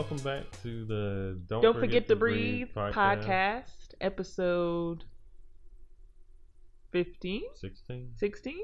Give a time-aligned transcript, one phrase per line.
[0.00, 3.64] Welcome back to the Don't, Don't forget, to breathe, podcast.
[4.00, 5.04] episode
[6.90, 8.08] 15, Sixteen.
[8.16, 8.60] 16.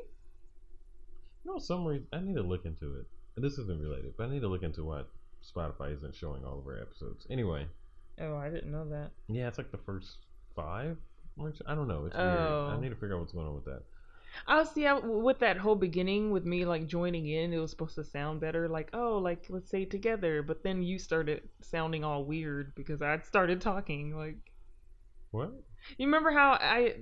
[1.44, 3.04] No, some reason I need to look into it.
[3.36, 5.10] And This isn't related, but I need to look into what
[5.44, 7.26] Spotify isn't showing all of our episodes.
[7.28, 7.66] Anyway,
[8.18, 9.10] Oh, I didn't know that.
[9.28, 10.16] yeah, it's like the first
[10.54, 10.96] five.
[11.66, 12.06] I don't know.
[12.06, 12.28] It's weird.
[12.28, 12.72] Oh.
[12.74, 13.82] I need to figure out what's going on with that.
[14.46, 14.86] I see.
[14.86, 18.40] I, with that whole beginning with me like joining in, it was supposed to sound
[18.40, 18.68] better.
[18.68, 20.42] Like, oh, like let's say it together.
[20.42, 24.16] But then you started sounding all weird because I started talking.
[24.16, 24.36] Like,
[25.30, 25.52] What?
[25.98, 26.94] you remember how I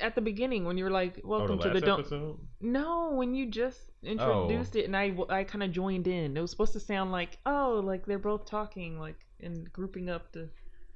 [0.00, 2.38] at the beginning when you were like, Oh, "Welcome the to the don't." episode.
[2.60, 4.78] No, when you just introduced oh.
[4.78, 6.36] it and I I kind of joined in.
[6.36, 10.32] It was supposed to sound like, oh, like they're both talking, like and grouping up
[10.32, 10.48] to.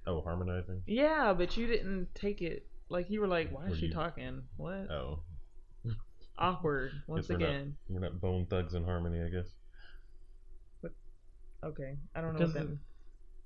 [0.06, 0.82] Oh, harmonizing.
[0.86, 2.66] Yeah, but you didn't take it.
[2.90, 4.42] Like you were like, why Were is she you- talking?
[4.56, 4.90] What?
[4.90, 5.20] Oh,
[6.38, 6.90] Awkward.
[7.06, 7.76] Once we're not- again.
[7.88, 9.54] we're not Bone Thugs-n-Harmony, I guess.
[11.62, 12.72] Okay, I don't know Because what that.
[12.72, 12.78] it-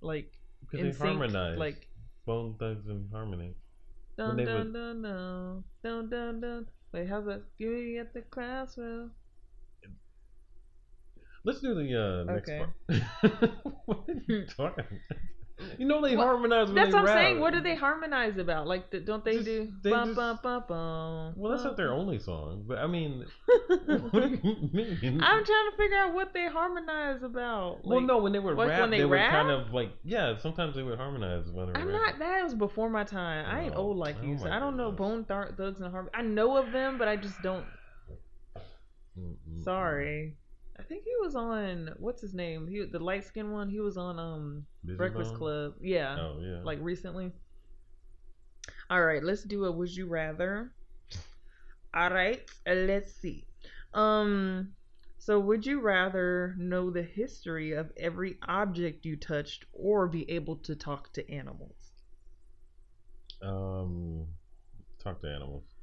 [0.01, 1.59] Like Because they sync, harmonize.
[1.59, 1.89] like
[2.27, 3.55] Bone Thugs-n-Harmony.
[4.17, 6.67] dun dun would- dun dun dun dun dun.
[6.93, 7.43] Wait, how's that?
[7.59, 9.13] You at the classroom.
[11.45, 12.59] Let's do the uh, next Okay.
[12.59, 13.53] part.
[13.87, 14.85] what are you talking?
[15.77, 17.41] You know they What- harmonize That's they what I'm saying.
[17.41, 18.67] What do they harmonize about?
[18.67, 19.73] Like, don't they Just- do?
[19.83, 23.25] they bum, just- bum, bum, bum, Well, that's not their only song, but I mean,
[23.77, 25.21] what do you mean?
[25.23, 27.85] I'm trying to figure out what they harmonize about.
[27.85, 29.31] well, no, when they would like rap, when they would rap?
[29.33, 30.37] kind of like yeah.
[30.39, 32.19] Sometimes they would harmonize when they were I'm not.
[32.19, 33.45] That was before my time.
[33.47, 34.39] I ain't Oh, old like oh you.
[34.39, 34.93] So I don't know.
[34.93, 36.13] Bone Thar- Thugs and Harmony.
[36.15, 37.65] I know of them, but I just don't.
[39.19, 39.63] Mm-mm.
[39.65, 40.37] Sorry.
[40.79, 42.69] I think he was on what's his name?
[42.69, 43.69] He the light skinned one.
[43.69, 45.45] He was on um Busy Breakfast Bone?
[45.45, 45.75] Club.
[45.81, 46.65] Yeah, Oh yeah.
[46.65, 47.33] like recently.
[48.91, 50.75] All right, let's do a would you rather.
[51.95, 53.47] All right, let's see.
[53.95, 54.75] Um,
[55.19, 60.57] so would you rather know the history of every object you touched, or be able
[60.59, 61.93] to talk to animals?
[63.43, 64.27] um,
[64.99, 65.78] talk to animals.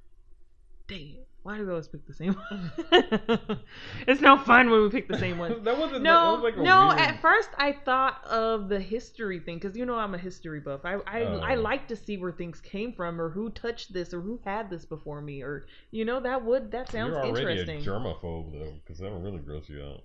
[0.88, 3.60] Damn, why do we always pick the same one?
[4.08, 5.64] it's no fun when we pick the same one.
[5.64, 6.04] that wasn't.
[6.04, 6.88] No, that was like a no.
[6.90, 10.60] weird- At first, I thought of the history thing because you know I'm a history
[10.60, 10.82] buff.
[10.84, 11.62] I I, I Oh.
[11.62, 14.86] like to see where things came from or who touched this or who had this
[14.86, 17.82] before me or you know that would that sounds You're already interesting.
[17.82, 20.04] a germaphobe though, because that'll really gross you out.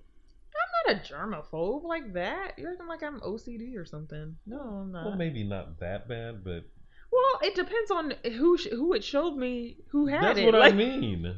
[0.87, 2.59] I'm not a germaphobe like that.
[2.59, 4.37] You're acting like I'm OCD or something.
[4.47, 5.05] No, I'm not.
[5.07, 6.65] Well, maybe not that bad, but
[7.13, 10.45] Well, it depends on who sh- who it showed me who had that's it.
[10.47, 11.37] what like, I mean.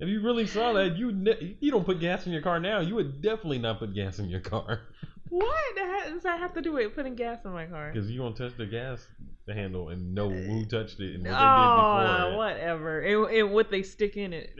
[0.00, 2.80] If you really saw that, you ne- you don't put gas in your car now.
[2.80, 4.80] You would definitely not put gas in your car
[5.28, 7.90] What ha- does that have to do with putting gas in my car?
[7.92, 9.06] because you don't touch the gas
[9.48, 12.38] handle and know uh, who touched it and what Oh, they did oh, before.
[12.38, 13.00] whatever.
[13.00, 14.50] And, and what they stick in it.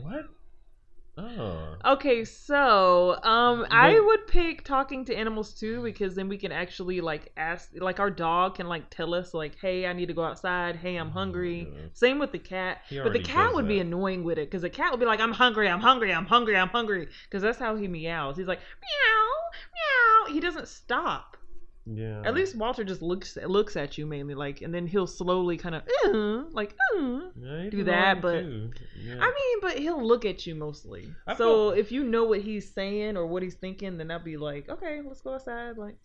[0.00, 0.26] What?
[1.18, 6.52] Oh, Okay, so um, I would pick talking to animals too because then we can
[6.52, 10.14] actually like ask, like our dog can like tell us like, hey, I need to
[10.14, 10.76] go outside.
[10.76, 11.64] Hey, I'm hungry.
[11.64, 11.98] goodness.
[11.98, 14.70] Same with the cat, He but the cat would be annoying with it because the
[14.70, 17.76] cat would be like, I'm hungry, I'm hungry, I'm hungry, I'm hungry, because that's how
[17.76, 18.38] he meows.
[18.38, 19.28] He's like meow,
[19.74, 20.32] meow.
[20.32, 21.36] He doesn't stop.
[21.86, 22.22] Yeah.
[22.24, 25.74] At least Walter just looks looks at you mainly like, and then he'll slowly kind
[25.74, 26.74] of uh, like.
[26.96, 27.20] Uh.
[27.40, 29.18] Yeah, do that, but- Yeah.
[29.20, 31.08] I mean, but he'll look at you mostly.
[31.26, 34.18] I so felt- if you know what he's saying or what he's thinking, then I'll
[34.22, 35.76] be like, okay, let's go outside.
[35.78, 35.96] Like,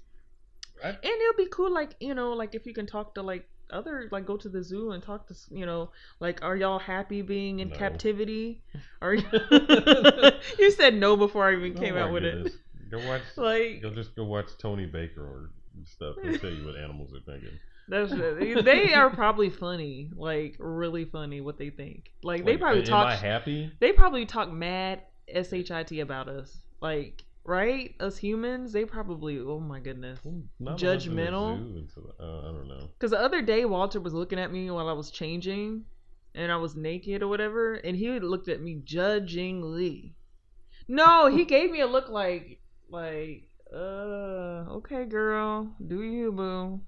[0.84, 1.72] I- and it'll be cool.
[1.72, 4.64] Like, you know, like if you can talk to like other, like go to the
[4.64, 7.76] zoo and talk to, you know, like, are y'all happy being in No.
[7.76, 8.64] captivity?
[9.02, 9.24] Are you?
[10.60, 12.52] you said no before I even came out with it.
[12.90, 13.22] Go watch.
[13.36, 15.52] Like, Go just go watch Tony Baker or
[15.86, 16.16] stuff.
[16.24, 17.58] He'll tell you what animals are thinking.
[17.90, 18.12] that's
[18.66, 22.12] they are probably funny, like really funny what they think.
[22.24, 23.08] Like they Like, probably am talk.
[23.08, 23.72] I happy?
[23.80, 29.80] they probably talk mad shit about us like right us humans they probably oh my
[29.82, 30.20] goodness
[30.60, 31.58] Not Judgmental?
[31.94, 32.90] zoo uh, I don't know.
[32.98, 35.84] because the other day walter was looking at me while i was changing
[36.34, 40.16] and i was naked or whatever and he looked at me judgingly
[40.88, 46.82] no he gave me a look like like uh okay girl do you boo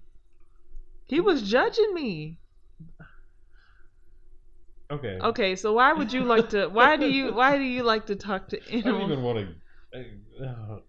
[1.07, 2.39] he was judging me
[4.91, 5.19] Okay.
[5.21, 8.15] okay so why would you like to why do you why do you like to
[8.15, 8.85] talk to animals?
[8.85, 10.45] I don't even want to.
[10.45, 10.79] Uh,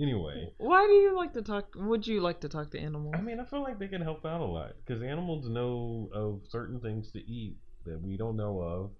[0.00, 1.74] anyway, Why do you like to talk?
[1.76, 3.14] Would you like to talk to animals?
[3.18, 6.42] I mean, I feel like they can help out a lot because animals know of
[6.48, 8.90] certain things to eat that we don't know of.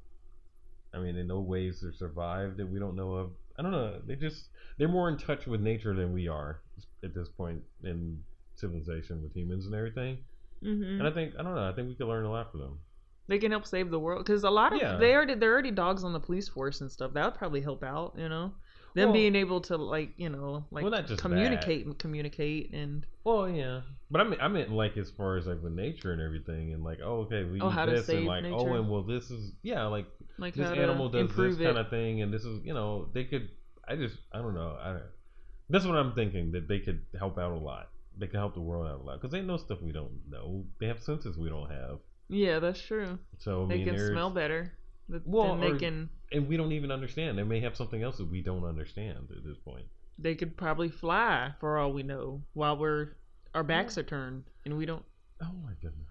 [0.95, 3.33] I mean, they know ways to survive that we don't know of.
[3.59, 4.01] I don't know.
[4.07, 6.61] They just they're more in touch with nature than we are
[7.05, 8.23] at this point in
[8.55, 10.19] civilization with humans and everything.
[10.63, 11.69] hmm And I think I don't know.
[11.69, 12.79] I think we could learn a lot from them.
[13.29, 14.97] They can help save the world because a lot of Yeah.
[14.97, 17.13] they already they're already dogs on the police force and stuff.
[17.15, 18.15] That would probably help out.
[18.17, 18.55] You know.
[18.95, 23.49] Them Well- being able to like you know like Well, communicate and communicate and Well,
[23.49, 26.73] yeah, but I mean, I meant like as far as like with nature and everything,
[26.75, 28.71] and like, oh, okay, we Oh, use how to this, and like, oh, nature.
[28.71, 30.07] oh, and well, this is yeah, like
[30.39, 31.77] like this animal does this kind it.
[31.77, 33.49] of thing, and this is you know they could.
[33.89, 34.77] I just I don't know.
[34.81, 34.99] I
[35.71, 37.89] that's what I'm thinking that they could help out a lot.
[38.19, 40.65] They could help the world out a lot because they know stuff we don't know.
[40.81, 41.99] They have senses we don't have.
[42.29, 43.19] Yeah, that's true.
[43.39, 44.73] So I they mean, can smell better.
[45.25, 47.39] Well, they or- can and we don't even understand.
[47.39, 49.85] They may have something else that we don't understand at this point.
[50.19, 53.17] they could probably fly for all we know while we're
[53.55, 55.05] our backs are turned and we don't
[55.43, 56.09] Oh my goodness.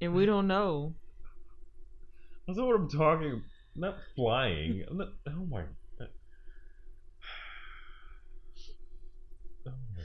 [0.00, 0.94] and we don't know.
[2.46, 3.42] That's not what I'm talking.
[3.76, 4.84] Not flying.
[4.88, 5.62] I'm not, oh my.
[6.00, 6.04] Uh,
[9.66, 10.02] oh my.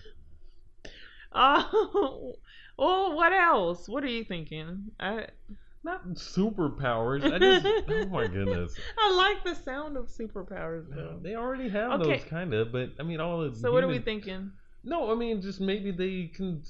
[1.33, 2.33] Oh,
[2.77, 3.87] well, what else?
[3.89, 4.91] What are you thinking?
[4.99, 5.27] I
[5.83, 7.23] Not superpowers.
[7.23, 7.65] I just.
[7.89, 8.75] oh my goodness.
[8.99, 11.19] I like the sound of superpowers though.
[11.21, 12.17] They already have Okay.
[12.17, 14.51] those kind of, but I mean, all of So what are we thinking?
[14.83, 16.63] No, I mean, just maybe they can.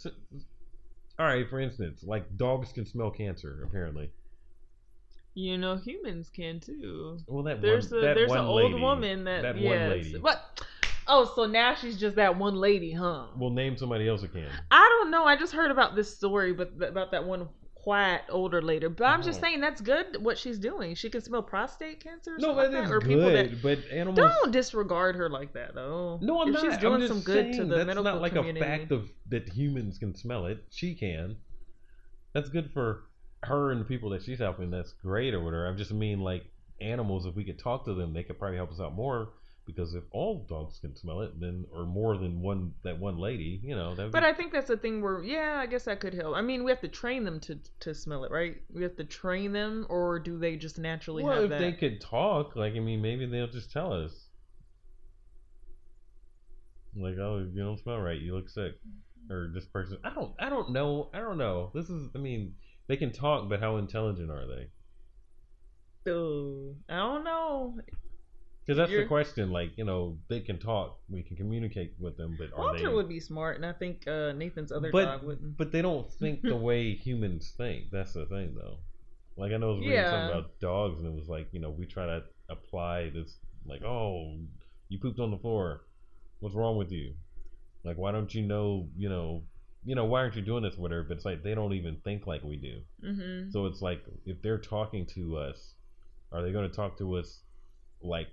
[1.17, 3.63] All right, for instance, like dogs can smell cancer.
[3.67, 4.09] Apparently,
[5.33, 7.17] You know, humans can too.
[7.27, 10.17] well, that There's one, a that there's an old lady- woman that, that lady.
[10.19, 10.61] What?
[11.11, 13.25] Oh, so now she's just that one lady, huh?
[13.35, 14.47] Well, name somebody else who can.
[14.69, 15.25] I don't know.
[15.25, 17.49] I just heard about this story, but about that one
[17.81, 18.89] quiet older later.
[18.89, 20.21] But I'm just saying that's good.
[20.23, 22.35] What she's doing, she can smell prostate cancer.
[22.35, 24.17] Or No, that like that, or people that good, but animals.
[24.17, 26.19] don't disregard her like that though.
[26.21, 26.63] No, I'm if not.
[26.63, 28.59] She's doing some good to the that's medical not like community.
[28.65, 30.63] a fact of that humans can smell it.
[30.69, 31.37] She can.
[32.33, 33.05] That's good for
[33.43, 34.69] her and the people that she's helping.
[34.69, 35.67] That's great or whatever.
[35.67, 36.43] I just mean like
[36.81, 37.25] animals.
[37.25, 39.29] If we could talk to them, they could probably help us out more.
[39.75, 43.59] Because if all dogs can smell it, then or more than one that one lady,
[43.63, 44.11] you know, that.
[44.11, 46.35] But I think that's the thing where, yeah, I guess that could help.
[46.35, 48.57] I mean, we have to train them to to smell it, right?
[48.73, 51.59] We have to train them, or do they just naturally well, if that?
[51.59, 54.11] they could talk, like I mean, maybe they'll just tell us.
[56.95, 58.19] Like, oh, you don't smell right.
[58.19, 58.73] You look sick.
[58.73, 59.33] Mm-hmm.
[59.33, 59.97] Or this person.
[60.03, 60.33] I don't.
[60.39, 61.09] I don't know.
[61.13, 61.71] I don't know.
[61.75, 62.09] This is.
[62.15, 62.55] I mean,
[62.87, 66.11] they can talk, but how intelligent are they?
[66.11, 67.77] Ooh, I don't know.
[68.65, 69.51] Because that's the You're- question.
[69.51, 70.99] Like, you know, they can talk.
[71.09, 72.93] We can communicate with them, but are Walter they?
[72.93, 75.57] would be smart, and I think uh, Nathan's other but dog wouldn't.
[75.57, 77.85] but they don't think the way humans think.
[77.91, 78.77] That's the thing, though.
[79.37, 80.11] Like I know I was reading Yeah.
[80.11, 83.81] something about dogs, and it was like, you know, we try to apply this, like,
[83.83, 84.37] oh,
[84.89, 85.81] you pooped on the floor.
[86.41, 87.13] What's wrong with you?
[87.83, 88.87] Like, why don't you know?
[88.95, 89.43] You know,
[89.83, 90.77] you know, why aren't you doing this?
[90.77, 91.03] Whatever.
[91.03, 92.81] But it's like they don't even think like we do.
[93.01, 95.73] hmm So it's like if they're talking to us,
[96.31, 97.41] are they going to talk to us
[98.01, 98.27] like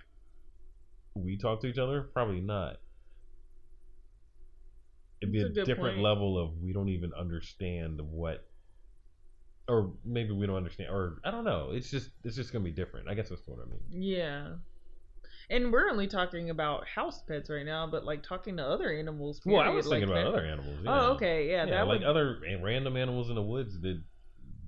[1.17, 2.01] we talk to each other?
[2.13, 2.77] Probably not.
[5.21, 6.03] It'd be That's a, a different point.
[6.03, 8.45] level of we don't even understand what,
[9.67, 11.69] or maybe we don't understand, or I don't know.
[11.71, 13.09] It's just it's just gonna be different.
[13.09, 13.81] I guess that's what I mean.
[14.03, 14.47] Yeah.
[15.49, 19.41] And we're only talking about house pets right now, but like talking to other animals.
[19.45, 20.77] Well, I was thinking like about that- other animals.
[20.83, 20.91] Yeah.
[21.01, 22.07] Oh, okay, yeah, Yeah, that like would.
[22.07, 24.01] other random animals in the woods that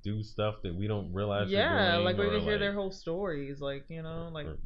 [0.02, 1.52] do stuff that we don't realize.
[1.52, 4.58] yeah, like we can hear like- their whole stories, like you know, like or-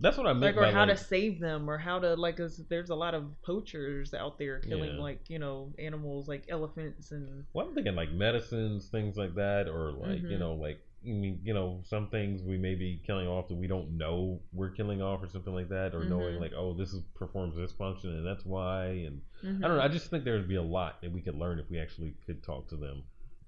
[0.00, 2.14] That's what I meant like or by how like, to save them or how to
[2.14, 2.40] like.
[2.68, 5.00] there's a lot of poachers out there killing Yeah.
[5.02, 9.68] like you know animals like elephants and Well, I'm thinking like medicines, things like that,
[9.68, 10.38] or like you Mhm.
[10.38, 13.66] know, like I mean, you know, some things we may be killing off that we
[13.66, 16.40] don't know we're killing off, or something like that, or knowing Mhm.
[16.40, 18.86] like, oh, this is performs this function, and that's why.
[18.86, 19.68] And I don't know.
[19.68, 19.80] Mhm.
[19.80, 22.14] I just think there would be a lot that we could learn if we actually
[22.26, 23.02] could talk to them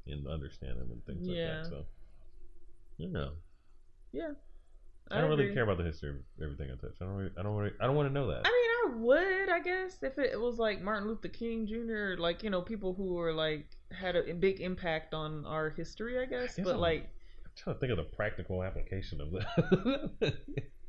[0.06, 1.54] and understand them and things Yeah.
[1.56, 1.70] like that.
[1.70, 1.86] So,
[2.98, 3.32] you know,
[4.12, 4.32] yeah
[5.10, 6.94] I don't really care about the history of everything I touch.
[7.00, 7.14] I don't.
[7.14, 7.54] Really, I don't.
[7.56, 8.42] Really, I don't want to know that.
[8.44, 12.42] I mean, I would, I guess, if it was like Martin Luther King Jr., like
[12.42, 16.54] you know, people who were like had a big impact on our history, I guess.
[16.56, 17.02] guess but I'm- like,
[17.44, 20.34] I'm trying to think of the practical application of that.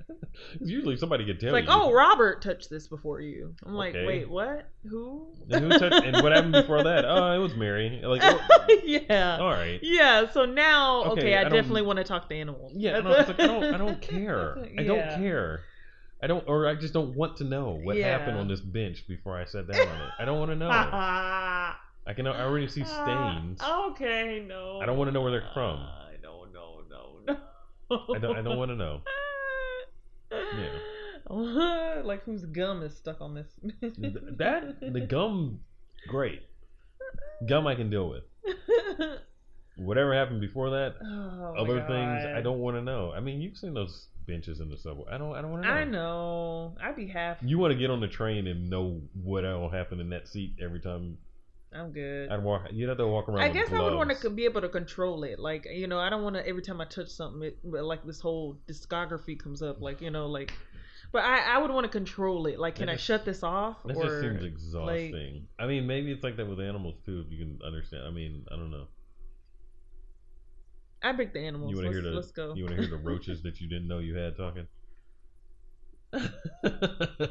[0.62, 1.70] Usually, somebody could it's tell like, you.
[1.72, 3.54] oh, Robert touched this before you.
[3.66, 4.06] I'm like, Okay.
[4.06, 4.68] wait, what?
[4.90, 5.28] Who?
[5.50, 6.04] And who touched?
[6.06, 7.06] And what happened before that?
[7.14, 8.02] Oh, it was Mary.
[8.04, 9.38] Like, oh, yeah.
[9.40, 9.80] all right.
[9.82, 12.74] Yeah, so now, Okay, okay, I, I don't- definitely want to talk to animals.
[12.76, 13.64] Yeah, it's like, I don't.
[13.76, 14.58] I don't care.
[14.78, 14.88] I Yeah.
[14.88, 15.62] don't care.
[16.22, 18.42] I don't, or I just don't want to know what happened Yeah.
[18.42, 20.10] on this bench before I sat down on it.
[20.20, 20.70] I don't want to know.
[20.70, 22.28] I can.
[22.28, 23.62] I already see stains.
[23.62, 24.80] okay, no.
[24.82, 25.80] I don't want to know where they're from.
[25.80, 28.14] I don't know, no, no.
[28.16, 28.38] I don't.
[28.38, 29.02] I don't want to know.
[30.58, 30.80] Yeah.
[32.04, 33.48] like whose gum is stuck on this?
[33.82, 35.60] That the gum,
[36.08, 36.42] great.
[37.48, 38.24] Gum I can deal with.
[39.78, 43.12] Whatever happened before that, Oh other things I don't want to know.
[43.12, 45.06] I mean, you've seen those benches in the subway.
[45.12, 45.36] I don't.
[45.36, 45.76] I don't want to know.
[45.76, 46.76] I know.
[46.82, 47.38] I'd be half.
[47.42, 50.58] You want to get on the train and know what will happen in that seat
[50.62, 51.18] every time.
[51.76, 52.30] I'm good.
[52.32, 52.68] I'd walk.
[52.72, 53.40] You'd have to walk around.
[53.44, 55.40] I guess I would want to be able to control it.
[55.40, 58.20] Like you know, I don't want to every time I touch something, it, like this
[58.22, 59.82] whole discography comes up.
[59.82, 60.54] Like you know, like
[61.12, 62.60] But I, I would want to control it.
[62.60, 63.78] Like, can That I just- shut this off?
[63.86, 65.48] That or just seems exhausting.
[65.60, 67.24] I mean, maybe it's like that with animals too.
[67.26, 68.04] If you can understand.
[68.08, 68.88] I mean, I don't know.
[71.04, 71.70] I pick the animals.
[71.72, 72.54] You want to hear the let's go.
[72.56, 74.68] You want to hear the roaches that you didn't know you had talking?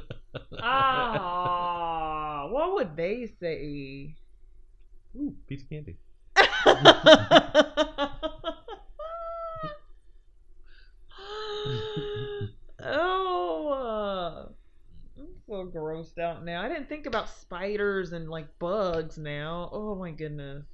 [0.65, 4.15] Ah, what would they say?
[5.16, 5.97] Ooh, piece of candy.
[12.83, 14.47] oh, uh,
[15.19, 16.62] I'm so grossed out now.
[16.62, 19.69] I didn't think about spiders and like bugs now.
[19.73, 20.64] Oh my goodness.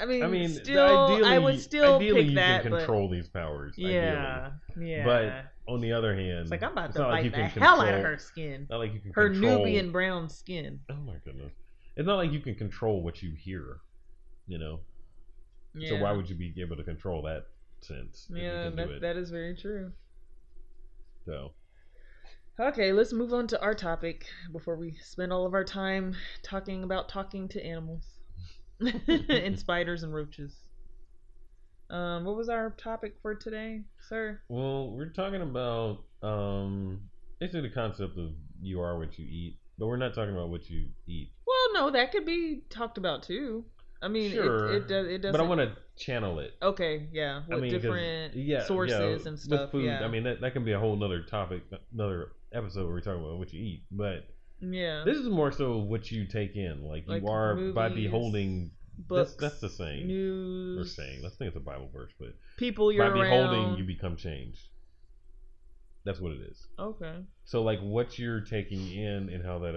[0.00, 2.78] I mean, I mean, still, ideally, I would still ideally pick you that, can control
[2.80, 3.74] but control these powers.
[3.78, 3.94] ideally.
[3.94, 5.04] yeah, yeah.
[5.04, 7.62] But on the other hand, it's like I'm about to not like bite the can
[7.62, 9.58] hell out of her skin, Not like you can her control.
[9.58, 10.80] Nubian brown skin.
[10.90, 11.52] Oh my goodness!
[11.96, 13.78] It's not like you can control what you hear.
[14.46, 14.80] You know.
[15.74, 15.88] Yeah.
[15.88, 17.46] So why would you be able to control that
[17.80, 18.26] sense?
[18.30, 19.92] Yeah, that, that is very true.
[21.26, 21.52] So
[22.60, 26.84] Okay, let's move on to our topic before we spend all of our time talking
[26.84, 28.06] about talking to animals
[28.80, 30.54] and spiders and roaches.
[31.90, 34.40] Um, what was our topic for today, sir?
[34.48, 37.00] Well, we're talking about um
[37.40, 38.30] basically the concept of
[38.62, 41.30] you are what you eat, but we're not talking about what you eat.
[41.46, 43.64] Well, no, that could be talked about too.
[44.02, 45.06] I mean, Sure, it, it does.
[45.08, 45.32] It does.
[45.32, 46.54] But I want to channel it.
[46.62, 47.42] Okay, yeah.
[47.50, 49.60] I mean, different yeah, sources yeah, and stuff.
[49.60, 50.04] With food, yeah.
[50.04, 51.62] I mean that, that can be a whole nother topic,
[51.92, 53.84] another episode where we're talking about what you eat.
[53.90, 54.28] But
[54.60, 55.04] yeah.
[55.06, 56.84] this is more so what you take in.
[56.84, 58.70] Like, Like you are by beholding.
[58.96, 59.32] Books.
[59.32, 60.06] that's, that's the saying.
[60.06, 60.78] News.
[60.78, 61.20] We're saying.
[61.22, 63.78] Let's think it's a Bible verse, but people you're by beholding, around.
[63.78, 64.68] you become changed.
[66.04, 66.66] That's what it is.
[66.78, 67.14] Okay.
[67.44, 69.74] So, like, what you're taking in and how that,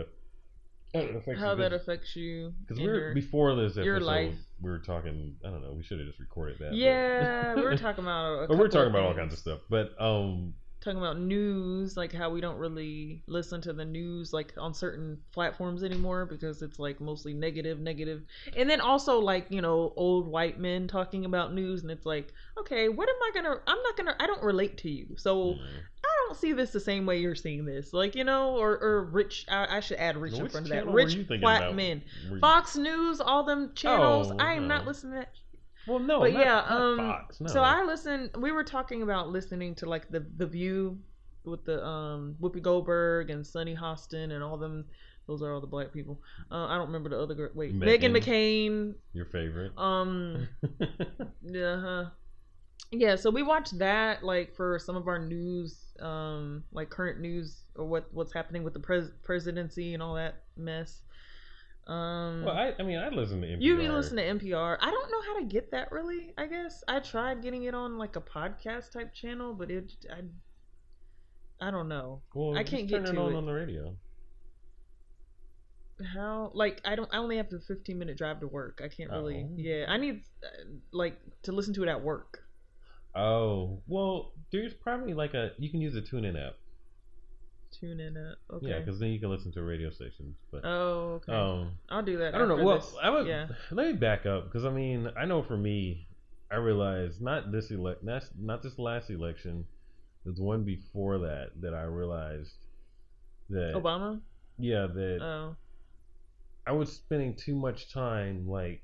[0.93, 2.53] affects How that affects you?
[2.62, 4.36] Because we were your- before this episode, your life.
[4.62, 5.36] we were talking.
[5.46, 5.74] I don't know.
[5.74, 6.74] We should have just recorded that.
[6.74, 8.48] Yeah, we were talking about.
[8.50, 9.60] But we're talking about all kinds of stuff.
[9.69, 14.53] But um, Talking about news, like how we don't really listen to the news like
[14.57, 18.22] on certain platforms anymore because it's like mostly negative, negative.
[18.55, 22.31] And then also like you know old white men talking about news, and it's like,
[22.60, 23.55] okay, what am I gonna?
[23.65, 24.15] I'm not gonna.
[24.19, 25.60] I don't relate to you, so mm.
[26.05, 27.93] I don't see this the same way you're seeing this.
[27.93, 29.46] Like you know, or or rich.
[29.50, 30.88] I, I should add rich in front of that.
[30.88, 31.75] Rich black about?
[31.75, 32.03] men.
[32.29, 34.31] You- Fox News, all them channels.
[34.31, 35.31] Oh, I am not listening to that
[35.88, 37.48] Well, no, but not- yeah, not um, Fox, no.
[37.48, 38.29] So I listen.
[38.38, 41.00] We were talking about listening to like the the View
[41.46, 44.86] with the um Whoopi Goldberg and Sunny Hostin and all them.
[45.27, 46.22] Those are all the black people.
[46.50, 47.51] Uh, I don't remember the other.
[47.53, 48.24] Wait, Megan Meghan.
[48.24, 48.93] McCain.
[49.13, 49.77] your favorite.
[49.77, 50.48] Um,
[51.43, 52.05] yeah, huh.
[52.91, 53.15] Yeah.
[53.15, 57.86] So we watched that like for some of our news, um, like current news or
[57.86, 61.01] what what's happening with the pres- presidency and all that mess.
[61.88, 63.62] Um, well, I, I mean, I listen to NPR.
[63.62, 64.77] you listen to NPR.
[64.82, 66.34] I don't know how to get that really.
[66.38, 70.22] I guess I tried getting it on like a podcast type channel, but it I
[71.65, 73.38] I don't know Well, I can't turn get it to on it.
[73.38, 73.96] on the radio.
[76.13, 76.51] how.
[76.53, 77.10] Like I don't.
[77.13, 78.82] I only have the 15 minute drive to work.
[78.84, 79.46] I can't really.
[79.48, 79.53] Oh.
[79.56, 80.48] Yeah, I need uh,
[80.91, 82.44] like to listen to it at work.
[83.18, 86.54] Oh, well, there's probably like a you can use a TuneIn app.
[87.80, 88.36] Tune in it.
[88.54, 88.68] Okay.
[88.70, 90.38] Yeah, because then you can listen to radio stations.
[90.52, 91.34] But oh, okay.
[91.34, 92.34] um, I'll do that.
[92.34, 92.64] I don't know.
[92.64, 92.94] Well, this.
[93.02, 93.48] I would Yeah.
[93.72, 96.08] let me back up because I mean I know for me,
[96.52, 99.66] I realized not this elect, not not this last election,
[100.24, 102.54] there's one before that that I realized
[103.50, 104.22] that Obama.
[104.58, 105.56] yeah that Oh.
[106.66, 108.84] I was spending too much time like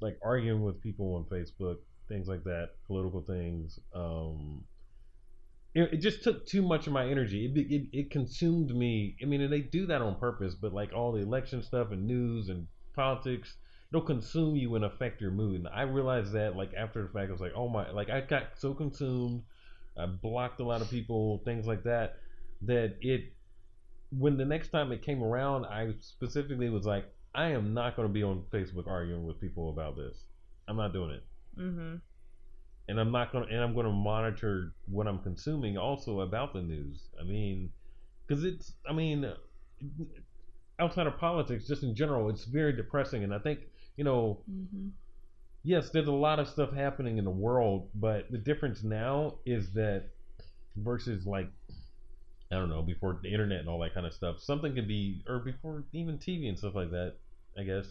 [0.00, 3.78] like arguing with people on Facebook, things like that, political things.
[3.94, 4.64] Um,
[5.74, 7.52] it, it just took too much of my energy.
[7.54, 9.16] It, it it consumed me.
[9.22, 12.06] I mean, and they do that on purpose, but like all the election stuff and
[12.06, 13.56] news and politics,
[13.90, 15.56] it'll consume you and affect your mood.
[15.56, 18.20] And I realized that like after the fact, I was like, oh my, like I
[18.22, 19.42] got so consumed.
[19.98, 22.16] I blocked a lot of people, things like that,
[22.62, 23.32] that it
[24.10, 28.08] when the next time it came around, I specifically was like, I am not going
[28.08, 30.16] to be on Facebook arguing with people about this.
[30.68, 31.22] I'm not doing it,
[31.56, 32.00] Mhm.
[32.88, 36.62] and I'm not going to, and I'm to monitor what I'm consuming also about the
[36.62, 37.10] news.
[37.20, 37.72] I mean,
[38.26, 39.26] because it's, I mean,
[40.78, 43.60] outside of politics, just in general, it's very depressing, and I think
[43.96, 44.92] you know, Mhm.
[45.62, 49.72] yes, there's a lot of stuff happening in the world, but the difference now is
[49.74, 50.10] that
[50.76, 51.50] versus like
[52.50, 55.22] I don't know, before the internet and all that kind of stuff, something could be
[55.28, 57.16] or before even TV and stuff like that,
[57.58, 57.86] I guess.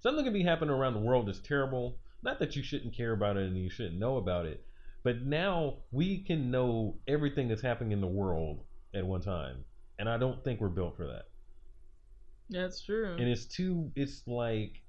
[0.00, 2.00] Something could be happening around the world that's terrible.
[2.22, 4.64] Not that you shouldn't care about it and you shouldn't know about it,
[5.02, 9.64] but now we can know everything that's happening in the world at one time.
[9.98, 11.24] And I don't think we're built for that.
[12.50, 13.16] That's true.
[13.18, 14.82] And it's too it's like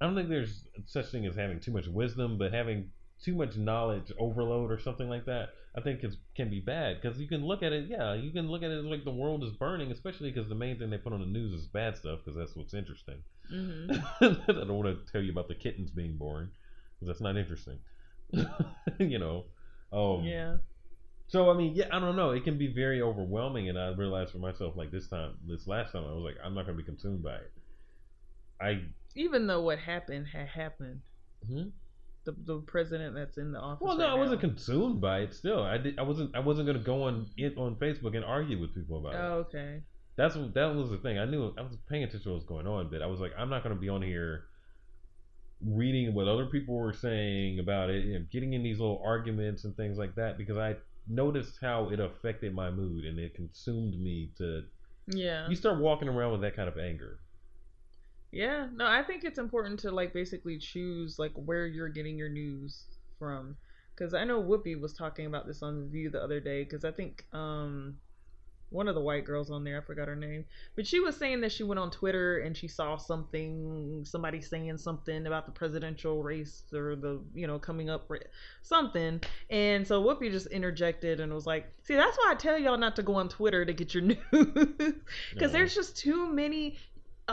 [0.00, 2.90] I don't think there's such thing as having too much wisdom, but having
[3.22, 5.50] too much knowledge overload or something like that.
[5.76, 7.86] I think it can be bad because you can look at it.
[7.88, 10.78] Yeah, you can look at it like the world is burning, especially because the main
[10.78, 13.16] thing they put on the news is bad stuff because that's what's interesting.
[13.50, 13.90] Hmm
[14.20, 16.50] I don't want to tell you about the kittens being born
[16.94, 17.78] because that's not interesting.
[18.98, 19.44] you know.
[19.92, 20.56] Um, yeah.
[21.28, 22.30] So I mean, yeah, I don't know.
[22.30, 25.92] It can be very overwhelming, and I realized for myself, like this time, this last
[25.92, 27.52] time, I was like, I'm not gonna be consumed by it.
[28.60, 28.82] I.
[29.16, 31.00] Even though what happened had happened,
[31.46, 31.68] Hmm?
[32.24, 33.80] the the president that's in the office.
[33.84, 35.34] Well, no, right I wasn't now- consumed by it.
[35.34, 35.98] Still, I did.
[35.98, 36.36] I wasn't.
[36.36, 39.18] I wasn't gonna go on it on Facebook and argue with people about it.
[39.18, 39.82] Oh, okay.
[40.16, 41.18] That's what that was the thing.
[41.18, 43.32] I knew I was paying attention to what was going on, but I was like,
[43.38, 44.44] I'm not gonna be on here
[45.64, 49.76] reading what other people were saying about it and getting in these little arguments and
[49.76, 50.76] things like that because I
[51.06, 54.62] noticed how it affected my mood and it consumed me to
[55.06, 55.48] Yeah.
[55.48, 57.20] you start walking around with that kind of anger.
[58.32, 62.28] Yeah, no, I think it's important to like basically choose like where you're getting your
[62.28, 62.84] news
[63.18, 63.56] from.
[63.94, 66.62] Because I know Whoopi was talking about this on View the other day.
[66.64, 67.96] Because I think um
[68.70, 70.44] one of the white girls on there, I forgot her name,
[70.76, 74.78] but she was saying that she went on Twitter and she saw something, somebody saying
[74.78, 78.08] something about the presidential race or the you know coming up
[78.62, 82.78] something, and so Whoopi just interjected and was like, "See, that's why I tell y'all
[82.78, 84.94] not to go on Twitter to get your news, because
[85.36, 85.46] Yeah.
[85.48, 86.78] there's just too many."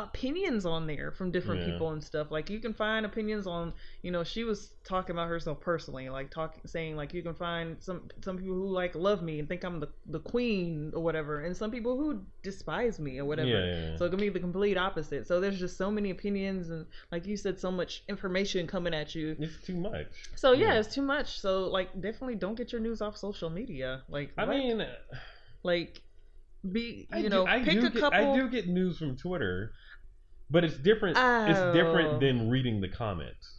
[0.03, 1.71] Opinions on there from different Yeah.
[1.71, 2.31] people and stuff.
[2.31, 6.31] Like you can find opinions on you know she was talking about herself personally like
[6.31, 9.65] talking saying like you can find some some people who like love me and think
[9.65, 13.49] i'm the, the queen or whatever and some people who despise me or whatever.
[13.49, 15.27] Yeah, yeah, so it can be the complete opposite.
[15.27, 19.13] So there's just so many opinions and like you said so much information coming at
[19.15, 19.35] you.
[19.39, 20.07] It's too much.
[20.35, 21.39] so yeah, it's too much.
[21.41, 24.03] So like definitely don't get your news off social media.
[24.09, 24.55] Like I what?
[24.57, 24.85] mean,
[25.63, 26.01] like
[26.71, 28.97] be I you do- know I pick do a get, couple I do get news
[28.97, 29.71] from Twitter,
[30.49, 31.17] but it's different.
[31.17, 31.73] It's Oh.
[31.73, 33.53] different than reading the comments.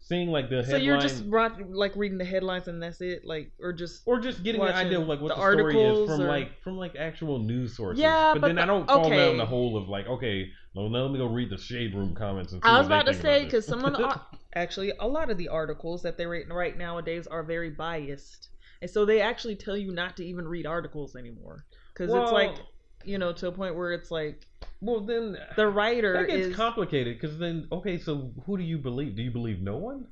[0.00, 3.72] Seeing like the so you're just like reading the headlines and that's it like or
[3.72, 6.28] just or just getting an idea of like what the the, story is from or-
[6.28, 8.02] like from like actual news sources.
[8.02, 9.16] Yeah, but, but then the- I don't fall okay.
[9.16, 12.14] down the hole of like, okay, well, now let me go read the Shade Room
[12.14, 12.62] comments and.
[12.62, 14.20] See I was about to say because some of the
[14.54, 18.50] actually a lot of the articles that they write right nowadays are very biased,
[18.82, 22.50] and so they actually tell you not to even read articles anymore because it's like
[22.52, 22.68] Well-
[23.06, 24.46] you know to a point where it's like
[24.80, 26.56] well then the writer that gets is.
[26.56, 29.16] complicated because then okay, so who do you believe?
[29.16, 30.06] Do you believe no one?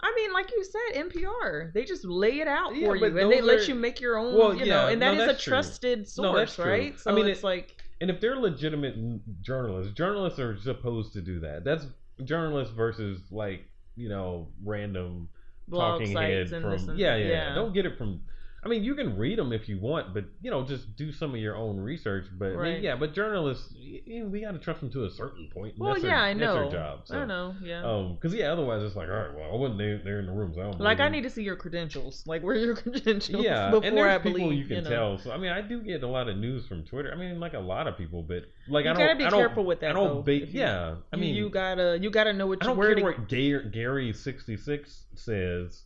[0.00, 3.16] I mean, like you said, NPR they just lay it out Yeah, for you, and
[3.16, 4.36] they those let you make your own.
[4.36, 5.52] Well, you yeah, know, and that no, is a that's true.
[5.52, 6.98] trusted No, source, right?
[7.00, 8.94] So I mean, it's it- like And if they're legitimate
[9.42, 11.64] journalists, journalists are supposed to do that.
[11.64, 11.86] That's
[12.24, 13.64] journalists versus like
[13.96, 15.28] you know random
[15.68, 17.54] blog talking head sites and from this and yeah, yeah yeah.
[17.54, 18.20] Don't get it from.
[18.68, 21.30] I mean, you can read them if you want, but you know, just do some
[21.34, 22.26] of your own research.
[22.38, 23.72] But I mean, yeah, but journalists,
[24.06, 25.74] we got to trust them to a certain point.
[25.78, 26.54] Well, that's yeah, their, I know.
[26.60, 27.00] That's their job.
[27.04, 27.18] So.
[27.18, 27.82] I know, yeah.
[27.82, 30.32] Um, because yeah, otherwise it's like, all right, well, I wasn't there, there in the
[30.32, 30.58] rooms.
[30.58, 32.22] I don't like I need to see your credentials.
[32.26, 34.90] Like where are your credentials yeah, before and there's I people believe you can know.
[34.90, 35.18] tell.
[35.18, 37.10] So I mean, I do get a lot of news from Twitter.
[37.10, 39.06] I mean, like a lot of people, but like You I don't.
[39.06, 40.42] gotta be I don't, careful with that, I don't though, bait.
[40.42, 42.94] if you- yeah, I mean, you gotta you gotta know what I you don't where
[42.94, 45.84] care what Gary, Gary sixty six says.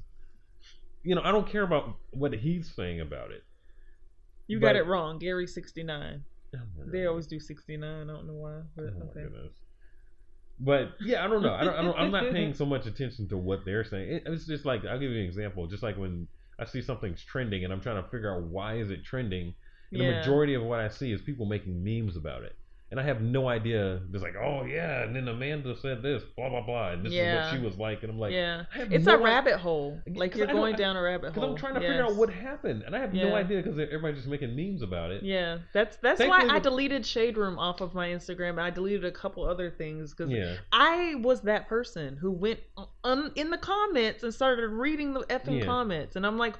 [1.05, 3.45] You know, I don't care about what he's saying about it.
[4.47, 5.19] you but- got it wrong.
[5.19, 6.25] Gary sixty nine.
[6.55, 8.11] Oh They always do sixty nine.
[8.11, 8.61] I don't know why.
[8.77, 9.23] But Oh my okay.
[9.23, 9.53] goodness.
[10.61, 11.55] But yeah, I don't know.
[11.55, 11.99] I don't, I don't.
[11.99, 14.09] I'm not paying so much attention to what they're saying.
[14.12, 15.67] It, it's just like I'll give you an example.
[15.67, 18.91] Just like when I see something's trending and I'm trying to figure out why is
[18.91, 19.55] it trending.
[19.91, 22.57] And the majority of what I see is people making memes about it.
[22.93, 24.03] And I have no idea.
[24.13, 27.47] It's like, oh yeah, and then Amanda said this, blah blah blah, and this Yeah.
[27.47, 28.65] is what she was like, and I'm like, yeah.
[28.77, 29.99] It's no a rabbit hole.
[30.07, 31.33] Like you're going down a rabbit hole.
[31.33, 31.51] Because.
[31.53, 34.29] I'm trying to figure out what happened, and I have no idea because everybody's just
[34.29, 35.23] making memes about it.
[35.23, 38.59] Yeah, that's that's why I deleted Shade Room off of my Instagram.
[38.61, 40.57] I deleted a couple other things because Yeah.
[40.71, 45.21] I was that person who went uh, on, in the comments and started reading the
[45.21, 45.65] effing Yeah.
[45.65, 46.57] comments, and I'm like,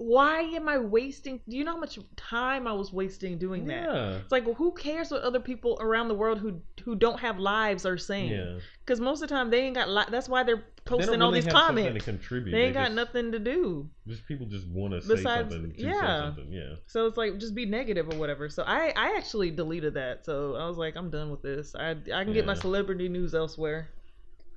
[0.00, 1.40] why am I wasting?
[1.46, 3.84] Do you know how much time I was wasting doing that?
[3.84, 4.10] Yeah.
[4.12, 7.38] It's like, well, who cares what other people around the world who who don't have
[7.38, 8.30] lives are saying?
[8.30, 8.60] Yeah.
[8.82, 9.90] Because most of the time they ain't got.
[9.90, 12.02] Li- that's why they're They posting don't all really these comments.
[12.02, 12.50] to contribute.
[12.50, 13.90] They ain't got just, nothing to do.
[14.08, 15.74] Just people just want to say something.
[15.76, 16.28] Yeah.
[16.28, 16.50] Something.
[16.50, 16.76] Yeah.
[16.86, 18.48] So it's like just be negative or whatever.
[18.48, 20.24] So I I actually deleted that.
[20.24, 21.74] So I was like, I'm done with this.
[21.74, 23.90] I I can get my celebrity news elsewhere.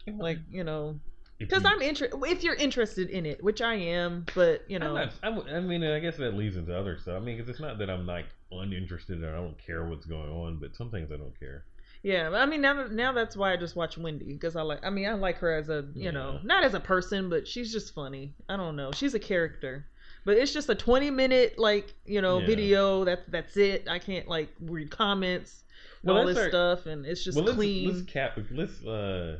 [0.08, 1.02] Like you know,
[1.50, 2.18] because I'm interested.
[2.26, 6.00] If you're interested in it, which I am, but you know, not, I mean, I
[6.00, 7.16] guess that leads into other stuff.
[7.16, 10.30] I mean, because it's not that I'm like uninterested or I don't care what's going
[10.30, 11.66] on, but some things I don't care.
[12.04, 12.30] yeah.
[12.30, 14.80] I mean now now that's why I just watch Wendy because I like.
[14.84, 17.72] I mean I like her as a you know not as a person, but she's
[17.72, 18.34] just funny.
[18.50, 18.92] I don't know.
[18.92, 19.86] She's a character.
[20.26, 22.46] But it's just a 20 minute like you know Yeah.
[22.46, 23.04] video.
[23.06, 23.88] That's that's it.
[23.90, 25.64] I can't like read comments.
[26.02, 27.90] and Well, all this our- stuff, and it's just well, let's, clean.
[27.90, 28.38] let's cap.
[28.52, 28.84] Let's.
[28.86, 29.40] uh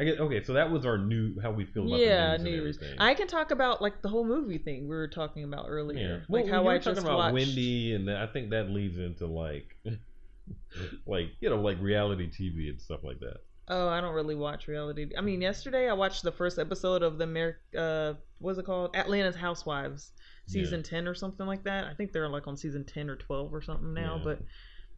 [0.00, 0.42] I get okay.
[0.42, 2.76] So that was our new how we feel about yeah, the news, news.
[2.76, 3.00] and everything.
[3.00, 6.24] I can talk about like the whole movie thing we were talking about yeah, earlier,
[6.26, 7.34] well, like how you were I talking just about watched.
[7.34, 9.76] Wendy, and I think that leads into like,
[11.06, 13.42] like you know, like reality TV and stuff like that.
[13.68, 15.10] Oh, I don't really watch reality.
[15.16, 18.96] I mean, yesterday I watched the first episode of the Amer- uh, what's it called?
[18.96, 20.12] Atlanta's Housewives,
[20.46, 21.84] season ten or something like that.
[21.84, 24.16] I think they're like on season ten or twelve or something now.
[24.16, 24.24] Yeah.
[24.24, 24.38] But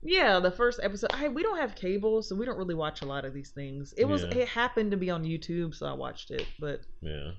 [0.03, 1.11] yeah, the first episode.
[1.13, 3.95] I we don't have cable, so we don't really watch a lot of these things.
[3.97, 4.39] It was Yeah.
[4.39, 6.47] it happened to be on YouTube, so I watched it.
[6.59, 7.33] But Yeah.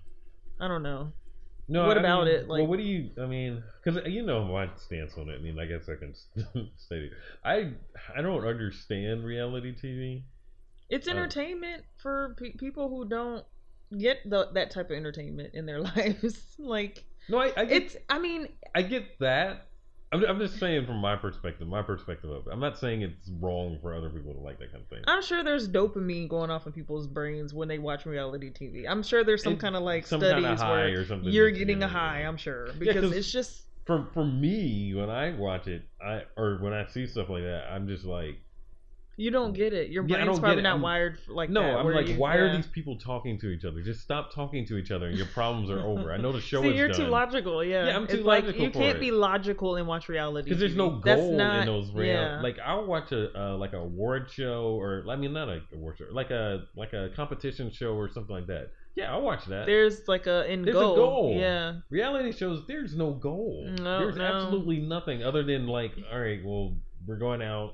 [0.59, 1.11] I don't know.
[1.67, 2.47] No, What I about mean, it?
[2.47, 3.09] well, Like- what do you?
[3.21, 5.35] I mean, because you know my stance on it.
[5.35, 6.13] I mean, I guess I can
[6.77, 7.11] say it.
[7.43, 7.71] I
[8.15, 10.23] I don't understand reality TV.
[10.89, 11.11] It's Oh.
[11.11, 13.45] entertainment for pe- people who don't
[13.97, 16.55] get the, that type of entertainment in their lives.
[16.59, 17.97] like No, I, I get it's.
[18.09, 19.67] I mean, I get that.
[20.13, 22.51] I'm, I'm just saying from my perspective, my perspective of it.
[22.51, 25.03] I'm not saying it's wrong for other people to like that kind of thing.
[25.07, 28.85] I'm sure there's dopamine going off in people's brains when they watch reality TV.
[28.87, 31.05] I'm sure there's some It- kind of like Some studies kind of high where or
[31.05, 31.29] something.
[31.31, 32.19] you're that- getting a high.
[32.19, 36.57] I'm sure because 'cause- it's just For for me, when I watch it, I or
[36.61, 38.37] when I see stuff like that, I'm just like,
[39.15, 39.89] you don't get it.
[39.91, 41.77] Your Yeah, brain's don't probably not I'm- wired for, like no, that.
[41.77, 43.81] I'm like, you- why are these people talking to each other?
[43.81, 46.11] Just stop talking to each other, and your problems are over.
[46.11, 46.97] I know the show See, is you're done.
[46.99, 47.63] too logical.
[47.63, 49.01] Yeah, Yeah, I'm too it's like logical you for can't it.
[49.01, 52.41] be logical and watch reality because there's no goal not, in those real yeah.
[52.41, 55.97] like I'll watch a uh, like a award show or I mean not a award
[55.99, 58.71] show like a like a competition show or something like that.
[58.95, 59.65] Yeah, I'll watch that.
[59.65, 60.95] There's like a end There's a goal.
[60.95, 61.37] goal.
[61.39, 61.79] Yeah.
[61.89, 63.67] Reality shows there's no goal.
[63.79, 64.23] No, there's no.
[64.23, 66.75] absolutely nothing other than like all right, well
[67.07, 67.73] we're going out,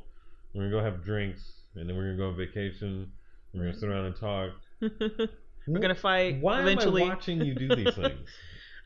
[0.59, 3.11] we're gonna go have drinks, and then we're gonna go on vacation.
[3.53, 4.51] We're gonna sit around and talk.
[5.67, 7.03] We're gonna fight Why eventually.
[7.03, 8.27] am I watching you do these things?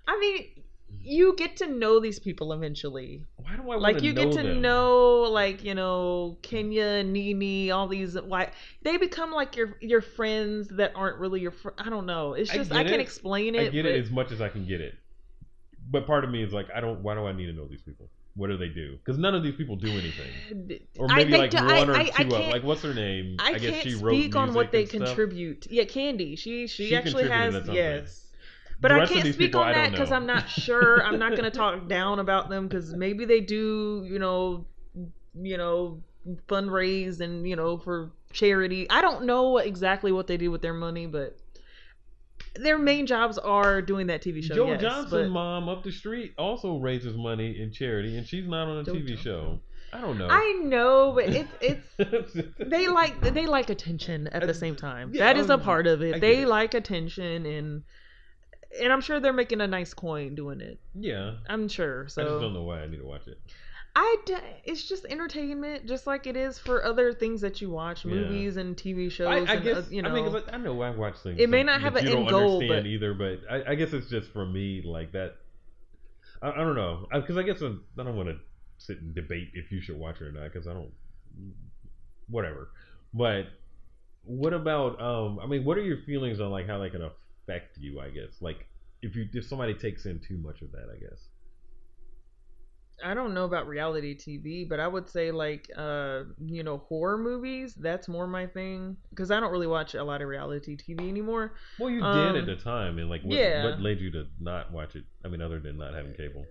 [0.06, 0.64] I mean,
[1.02, 3.24] you get to know these people eventually.
[3.38, 4.62] Why do I like you get to them?
[4.62, 8.20] know, like you know, Kenya, NeNe, all these.
[8.20, 11.52] Why they become like your your friends that aren't really your.
[11.52, 12.34] Fr- I don't know.
[12.34, 13.02] It's just get I, can't it.
[13.02, 13.72] explain I it.
[13.72, 14.96] get but it as much as I can get it.
[15.90, 17.02] But part of me is like, I don't.
[17.02, 18.10] Why do I need to know these people?
[18.36, 18.98] What do they do?
[18.98, 20.80] Because none of these people do anything.
[20.98, 22.28] Or I- maybe like do- one I- or I- I two.
[22.30, 23.36] of, can't- like what's her name?
[23.40, 25.06] I, guess can't she wrote speak on what they stuff.
[25.06, 25.68] contribute.
[25.70, 26.38] Yeah, Kandi.
[26.38, 27.76] She she, She actually has contributed at something.
[27.76, 28.20] yes.
[28.82, 30.12] But I can't speak people, on that because.
[30.12, 31.02] I'm not sure.
[31.06, 34.66] I'm not going to talk down about them because maybe they do, you know,
[35.40, 36.02] you know,
[36.48, 38.90] fundraise and you know for charity.
[38.90, 41.38] I don't know exactly what they do with their money, but
[42.56, 44.56] their main jobs are doing that TV show.
[44.56, 48.48] Joe yes, Johnson, but mom up the street, also raises money in charity, and she's
[48.48, 49.24] not on a Joe TV Johnson.
[49.24, 49.60] show.
[49.94, 50.28] I don't know.
[50.30, 51.52] I know, but it's
[52.00, 55.12] it's they like they like attention at the same time.
[55.14, 56.20] Yeah, that is a um, part of it.
[56.20, 56.48] They it.
[56.48, 57.84] like attention and
[58.82, 60.80] and I'm sure they're making a nice coin doing it.
[60.96, 61.36] yeah.
[61.48, 62.08] I'm sure.
[62.08, 63.40] So I just don't know why I need to watch it.
[63.96, 68.06] I d- it's just entertainment, just like it is for other things that you watch,
[68.06, 69.28] movies and TV shows.
[69.28, 70.10] I, I and, guess uh, you know.
[70.10, 71.40] I mean, 'cause I, know I watch things.
[71.40, 73.76] It may not have an you end don't goal, understand but- either, but I, I
[73.76, 75.36] guess it's just for me like that.
[76.42, 78.38] I, I don't know because I guess I'm, I don't want to
[78.80, 80.92] sit and debate if you should watch it or not because I don't.
[82.30, 82.70] Whatever,
[83.14, 83.46] but
[84.24, 85.40] what about um?
[85.40, 88.00] I mean, what are your feelings on like how that can affect you?
[88.00, 88.66] I guess like
[89.04, 91.20] if you if somebody takes in too much of that, I guess.
[93.04, 97.18] I don't know about reality TV, but I would say like uh you know horror
[97.18, 97.76] movies.
[97.76, 101.56] That's more my thing because I don't really watch a lot of reality TV anymore.
[101.80, 103.66] Well, you Um, did at the time, and like what, yeah.
[103.66, 105.04] what led you to not watch it?
[105.26, 106.46] I mean, other than not having cable.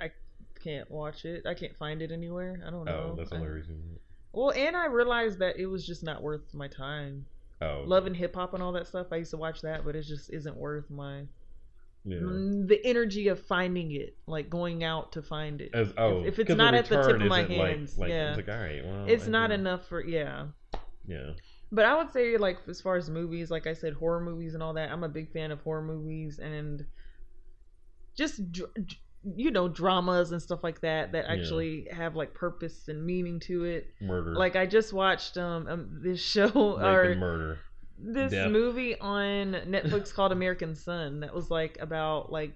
[0.00, 0.10] I
[0.62, 1.46] can't watch it.
[1.46, 2.62] I can't find it anywhere.
[2.66, 3.10] I don't know.
[3.12, 3.98] Oh, that's the I- only reason.
[4.32, 7.24] Well, and I realized that it was just not worth my time.
[7.62, 9.06] Oh, Love and hip hop and all that stuff.
[9.10, 11.22] I used to watch that, but it just isn't worth my
[12.06, 12.18] yeah.
[12.18, 15.70] mm, the energy of finding it, like going out to find it.
[15.74, 18.28] As oh, if it's not at the tip of my isn't like- hands, like, yeah.
[18.30, 20.46] it's like all right, well, it's I not enough for yeah.
[21.08, 21.32] Yeah,
[21.70, 24.62] But I would say like as far as movies, like I said, horror movies and
[24.62, 24.90] all that.
[24.90, 26.84] I'm a big fan of horror movies and
[28.16, 28.40] just
[29.36, 31.32] you know dramas and stuff like that that Yeah.
[31.34, 33.88] actually have like purpose and meaning to it.
[34.00, 37.58] murder, Like I just watched um, um this show rape or murder.
[37.98, 38.50] This Death.
[38.50, 42.52] movie on Netflix called American Son that was like about like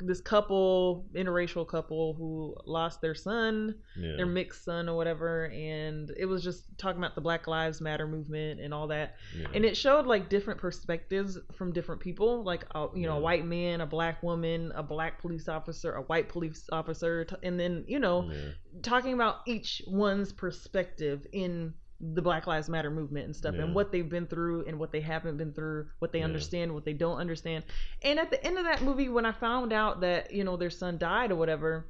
[0.00, 6.12] this couple interracial couple who lost their son Yeah, their mixed son or whatever and
[6.18, 9.46] it was just talking about the black lives matter movement and all that yeah.
[9.54, 13.46] and it showed like different perspectives from different people like a, you know a white
[13.46, 17.84] man a black woman a black police officer a white police officer t- and then
[17.86, 18.50] you know yeah.
[18.82, 23.62] talking about each one's perspective in the Black Lives Matter movement and stuff Yeah.
[23.64, 26.26] and what they've been through and what they haven't been through, what they Yeah.
[26.26, 27.64] understand, what they don't understand.
[28.02, 30.70] And at the end of that movie when I found out that, you know, their
[30.70, 31.86] son died or whatever,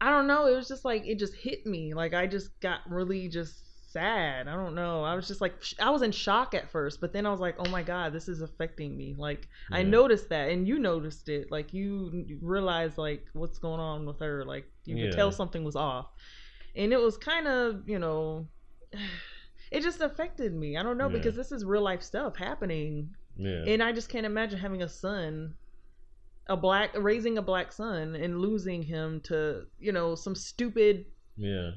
[0.00, 1.92] I don't know, it was just like it just hit me.
[1.92, 4.48] Like I just got really just sad.
[4.48, 5.02] I don't know.
[5.04, 7.56] I was just like I was in shock at first, but then I was like,
[7.58, 11.50] "Oh my god, this is affecting me." Like I noticed that and you noticed it.
[11.50, 14.44] Like you realized like what's going on with her.
[14.44, 15.06] Like you Yeah.
[15.06, 16.06] could tell something was off.
[16.76, 18.46] And it was kind of, you know,
[19.70, 20.76] it just affected me.
[20.76, 21.16] I don't know Yeah.
[21.18, 23.64] because this is real life stuff happening Yeah.
[23.66, 25.54] and I just can't imagine having a son,
[26.46, 31.70] a black raising a black son and losing him to you know some stupid yeah.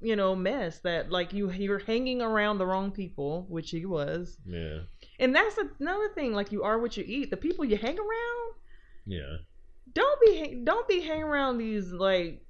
[0.00, 4.38] you know mess that like you you're hanging around the wrong people, which he was,
[4.46, 4.80] Yeah.
[5.18, 6.32] and that's another thing.
[6.32, 7.30] Like you are what you eat.
[7.30, 8.54] The people you hang around,
[9.06, 9.36] Yeah.
[9.92, 12.42] don't be don't be hanging around these like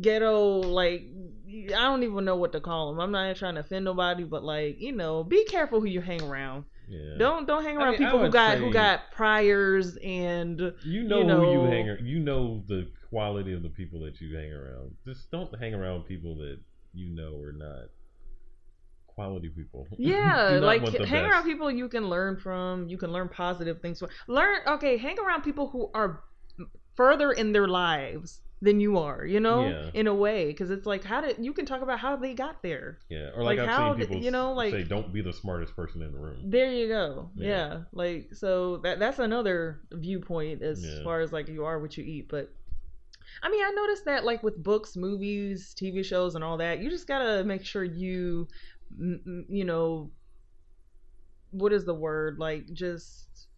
[0.00, 1.04] ghetto like
[1.48, 3.00] I don't even know what to call them.
[3.00, 6.22] I'm not trying to offend nobody, but like you know, be careful who you hang
[6.22, 6.64] around.
[6.88, 7.16] Yeah.
[7.18, 11.20] Don't don't hang I around mean, people who got who got priors and You know,
[11.20, 11.88] you who you hang.
[11.88, 14.94] ar- You know the quality of the people that you hang around.
[15.04, 16.58] Just don't hang around people that
[16.92, 17.88] you know are not
[19.06, 19.86] quality people.
[19.98, 21.12] yeah, like hang best.
[21.12, 22.88] around people you can learn from.
[22.88, 24.10] You can learn positive things from.
[24.28, 26.22] Learn okay, hang around people who are
[26.94, 29.24] further in their lives than you are.
[29.26, 29.90] You know, Yeah.
[29.92, 32.62] in a way, because it's like how did you can talk about how they got
[32.62, 32.98] there.
[33.10, 36.00] Yeah, or like, Like, how people you know, like- say, "Don't be the smartest person
[36.02, 37.30] in the room." There you go.
[37.34, 37.48] Yeah.
[37.48, 37.80] Yeah.
[37.92, 41.02] Like so that that's another viewpoint as Yeah.
[41.04, 42.50] far as like you are what you eat, but
[43.42, 46.88] I mean, I noticed that like with books, movies, TV shows and all that, you
[46.88, 48.48] just got to make sure you
[48.98, 50.10] you know
[51.50, 52.38] what is the word?
[52.38, 53.48] Like just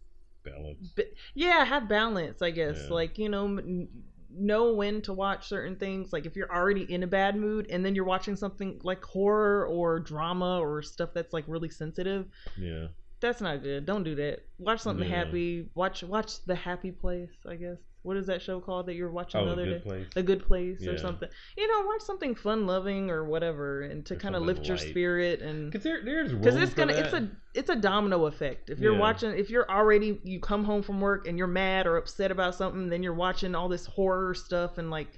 [0.45, 0.89] Balance.
[0.97, 2.89] b- yeah, have balance, I guess.
[2.91, 3.89] Like, you know, m-
[4.31, 6.13] know when to watch certain things.
[6.13, 9.67] Like if you're already in a bad mood and then you're watching something like horror
[9.67, 12.89] or drama or stuff that's like really sensitive, Yeah,
[13.21, 13.87] that's not good.
[13.87, 14.41] Don't do that.
[14.59, 15.25] Watch something Yeah.
[15.25, 15.69] happy.
[15.75, 17.79] Watch watch The Happy Place, I guess.
[18.03, 19.81] What is that show called that you're watching oh, the other good day?
[19.81, 20.07] place.
[20.17, 21.29] A Good Place or something.
[21.57, 25.41] You know, watch something fun loving or whatever and to kind of lift your spirit
[25.43, 27.05] and Because there, there's because it's gonna that.
[27.07, 29.01] it's a it's a domino effect if you're Yeah.
[29.01, 32.55] watching if you're already you come home from work and you're mad or upset about
[32.55, 35.09] something then you're watching all this horror stuff and like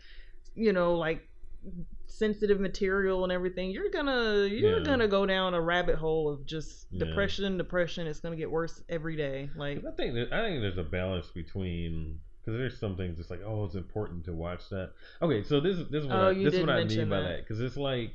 [0.54, 1.22] you know like
[2.06, 4.84] sensitive material and everything you're gonna you're Yeah.
[4.84, 7.04] gonna go down a rabbit hole of just Yeah.
[7.04, 10.78] depression depression it's gonna get worse every day like I think that, I think there's
[10.78, 14.92] a balance between because there's some things it's like oh it's important to watch that.
[15.22, 17.20] Okay, so this is this is what Oh, I, this is what I mean by
[17.20, 17.40] that.
[17.40, 18.12] because it's like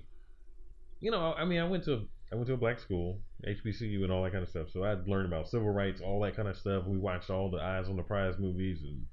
[1.00, 4.12] you know I mean I went to I went to a black school HBCU and
[4.12, 6.58] all that kind of stuff so I learned about civil rights all that kind of
[6.58, 6.86] stuff.
[6.88, 9.06] We watched all the Eyes on the Prize movies and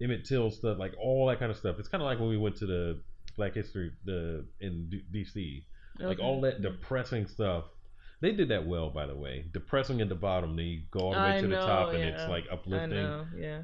[0.00, 1.76] Emmett Till stuff like all that kind of stuff.
[1.78, 3.00] It's kind of like when we went to the
[3.36, 5.64] Black History the in D- DC
[6.00, 7.64] like all that depressing stuff.
[8.20, 9.46] They did that well, by the way.
[9.52, 11.88] Depressing at the bottom, then you go all the way I to the know, top,
[11.92, 12.28] and it's yeah.
[12.28, 12.90] like I uplifting.
[12.90, 13.62] know yeah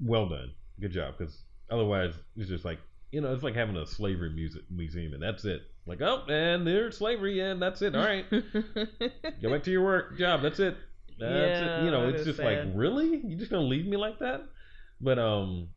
[0.00, 1.14] Well done, good job.
[1.18, 2.78] Because otherwise, it's just like
[3.10, 5.62] you know, it's like having a slavery music museum, and that's it.
[5.86, 7.96] Like, oh, and there's slavery, and that's it.
[7.96, 10.42] All right, go back to your work job.
[10.42, 10.76] That's it.
[11.18, 11.84] That's Yeah, it.
[11.84, 14.42] You know, it's just like, really, you just gonna leave me like that?
[15.00, 15.68] But um,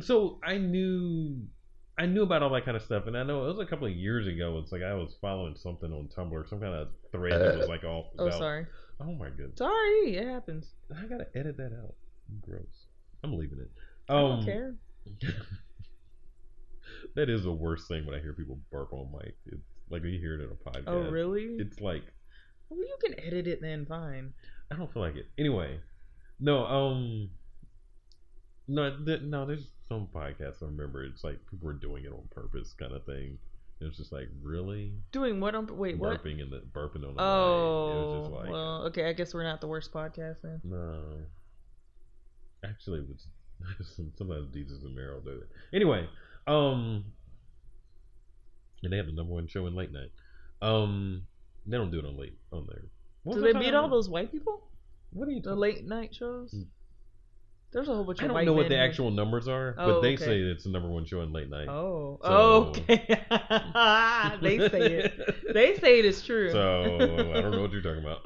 [0.00, 1.42] so I knew.
[2.00, 3.88] I knew about all that kind of stuff, and I know it was a couple
[3.88, 4.60] of years ago.
[4.62, 7.82] It's like I was following something on Tumblr, some kind of thread that was like
[7.82, 8.12] all.
[8.20, 8.66] oh about- sorry
[9.00, 9.58] Oh my goodness!
[9.58, 11.94] sorry it happens I gotta edit that out.
[12.40, 12.86] Gross.
[13.24, 13.70] I'm leaving it.
[14.08, 14.74] I don't Um, care
[17.14, 19.34] that is the worst thing when I hear people burp on mic.
[19.46, 20.84] It's like you hear it in a podcast.
[20.86, 22.02] oh really It's like
[22.68, 24.32] well you can edit it then fine
[24.70, 25.26] I don't feel like it.
[25.38, 25.80] Anyway,
[26.38, 27.30] no, um,
[28.68, 29.46] no, th- no.
[29.46, 31.04] There's some podcasts I remember.
[31.04, 33.38] It's like people were doing it on purpose, kind of thing.
[33.80, 37.00] It was just like really doing what on wait what burping and the burping on
[37.00, 37.16] the mic.
[37.16, 39.08] It was Oh, just like well, okay.
[39.08, 40.60] I guess we're not the worst podcast then.
[40.64, 41.00] no.
[42.64, 43.26] Actually, it was
[43.96, 45.48] sometimes Desus and Mero do it.
[45.72, 46.08] Anyway,
[46.46, 47.04] um,
[48.82, 50.10] and they have the number one show in late night.
[50.62, 51.22] Um,
[51.66, 52.84] they don't do it on late on there.
[53.24, 53.90] What Do they beat all about?
[53.96, 54.62] those white people?
[55.12, 56.52] What are you The late night shows?
[56.54, 56.66] Mm.
[57.70, 60.00] There's a whole bunch I don't know what the who- actual numbers are, but Oh,
[60.00, 60.24] they okay.
[60.24, 61.68] say it's the number one show in late night.
[61.68, 62.30] Oh, So-
[62.70, 63.04] okay.
[64.40, 65.36] they say it.
[65.52, 66.50] They say it is true.
[66.50, 66.96] So
[67.34, 68.24] I don't know what you're talking about.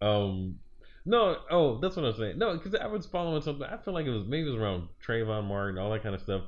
[0.00, 0.58] um,
[1.04, 2.38] no, oh, that's what I'm saying.
[2.38, 3.66] No, because I was following something.
[3.66, 6.20] I feel like it was maybe it was around Trayvon Martin, all that kind of
[6.22, 6.42] stuff,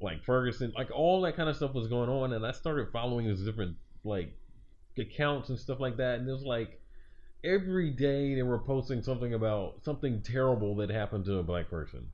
[0.00, 3.26] like Ferguson, like all that kind of stuff was going on, and I started following
[3.26, 4.32] these different like
[4.98, 6.80] accounts and stuff like that, and it was like
[7.44, 12.06] every day they were posting something about something terrible that happened to a black person.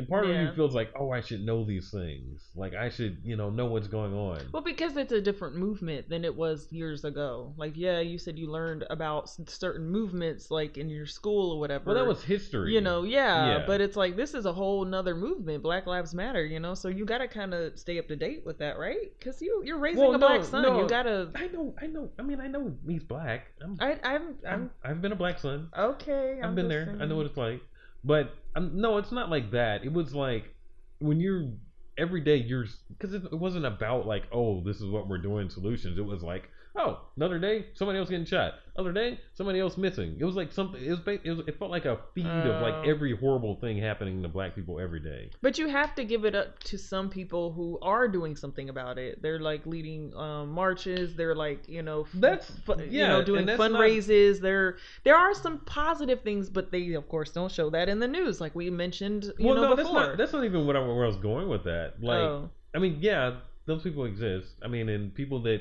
[0.00, 0.48] And part of Yeah.
[0.48, 2.48] you feels like, oh, I should know these things.
[2.56, 4.40] Like I should, you know, know what's going on.
[4.50, 7.52] Well, because it's a different movement than it was years ago.
[7.58, 11.84] Like, yeah, you said you learned about certain movements, like in your school or whatever.
[11.86, 12.72] Well, that was history.
[12.72, 13.64] you know, yeah, Yeah.
[13.66, 16.44] But it's like this is a whole nother movement, Black Lives Matter.
[16.46, 19.12] You know, so you got to kind of stay up to date with that, right?
[19.18, 20.62] Because you you're raising Well, a no, black son.
[20.62, 20.80] no.
[20.80, 21.30] You gotta.
[21.34, 22.08] I know, I know.
[22.18, 23.48] I mean, I know he's black.
[23.62, 25.68] I'm, I I'm I'm, I'm I've been a black son.
[25.76, 26.38] okay.
[26.38, 26.96] I've I'm been there.
[26.98, 27.60] I know what it's like.
[28.02, 29.84] But um, no, it's not like that.
[29.84, 30.54] It was like
[30.98, 31.50] when you're
[31.98, 35.48] every day you're because it, it wasn't about like oh this is what we're doing
[35.48, 35.98] solutions.
[35.98, 36.48] It was like
[36.80, 38.54] oh another day somebody else getting shot.
[38.76, 40.16] Other day somebody else missing.
[40.18, 40.82] It was like something.
[40.82, 42.82] It was ba- it, was, it felt like a feed of like Oh.
[42.90, 45.30] every horrible thing happening to black people every day.
[45.42, 48.96] But you have to give it up to some people who are doing something about
[48.96, 49.20] it.
[49.20, 51.14] They're like leading um, marches.
[51.14, 54.40] They're like you know, f- That's- f- you yeah, know, doing that's not- fundraisers.
[54.40, 58.08] There, there are some positive things, but they of course don't show that in the
[58.08, 60.00] news, like we mentioned, you well, know, no, that's before.
[60.08, 61.94] not that's not even what I, where I was going with that.
[62.00, 62.18] Like.
[62.20, 63.38] oh, I mean, yeah,
[63.70, 64.54] those people exist.
[64.62, 65.60] I mean, and people that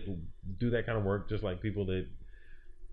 [0.59, 2.07] do that kind of work, just like people that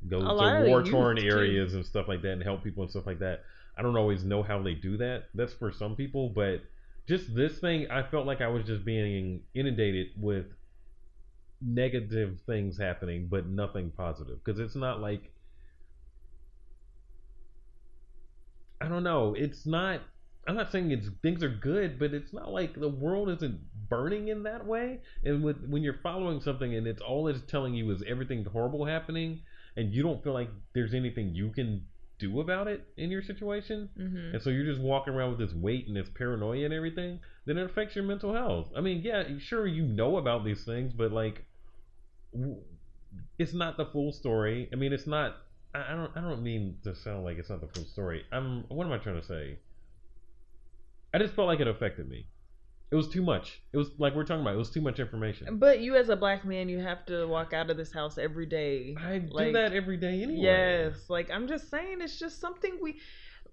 [0.08, 1.26] go to war torn too.
[1.26, 3.42] areas and stuff like that and help people and stuff like that.
[3.78, 5.24] I don't always know how they do that.
[5.34, 6.62] That's for some people, but
[7.08, 10.46] just this thing, I felt like I was just being inundated with
[11.60, 14.38] negative things happening, but nothing positive.
[14.44, 15.32] Because it's not like
[18.80, 19.34] I don't know.
[19.36, 20.00] It's not.
[20.46, 24.28] I'm not saying it's things are good, but it's not like the world isn't burning
[24.28, 25.00] in that way.
[25.24, 28.84] And with when you're following something and it's all it's telling you is everything horrible
[28.84, 29.42] happening,
[29.76, 31.86] and you don't feel like there's anything you can
[32.18, 35.54] do about it in your situation, hmm and so you're just walking around with this
[35.54, 38.68] weight and this paranoia and everything, then it affects your mental health.
[38.76, 41.44] I mean, yeah, sure you know about these things, but like,
[43.38, 44.68] it's not the full story.
[44.72, 45.36] I mean, it's not.
[45.74, 46.10] I I don't.
[46.16, 48.24] I don't mean to sound like it's not the full story.
[48.32, 48.64] I'm.
[48.68, 49.58] What am I trying to say?
[51.16, 52.26] I just felt like it affected me.
[52.92, 53.62] It was too much.
[53.72, 54.54] It was like we're talking about.
[54.54, 55.58] It was too much information.
[55.58, 58.44] But you, as a black man, you have to walk out of this house every
[58.44, 58.94] day.
[58.98, 60.42] I do that every day anyway.
[60.42, 63.00] Yes, like I'm just saying, it's just something we.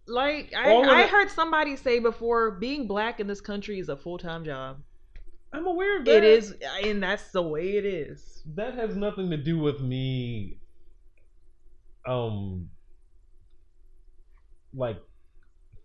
[0.07, 4.17] Like I, I heard somebody say before, being black in this country is a full
[4.17, 4.81] time job.
[5.53, 6.17] I'm aware of that.
[6.17, 8.43] It is, and that's the way it is.
[8.55, 10.57] that has nothing to do with me
[12.05, 12.69] um
[14.75, 15.01] like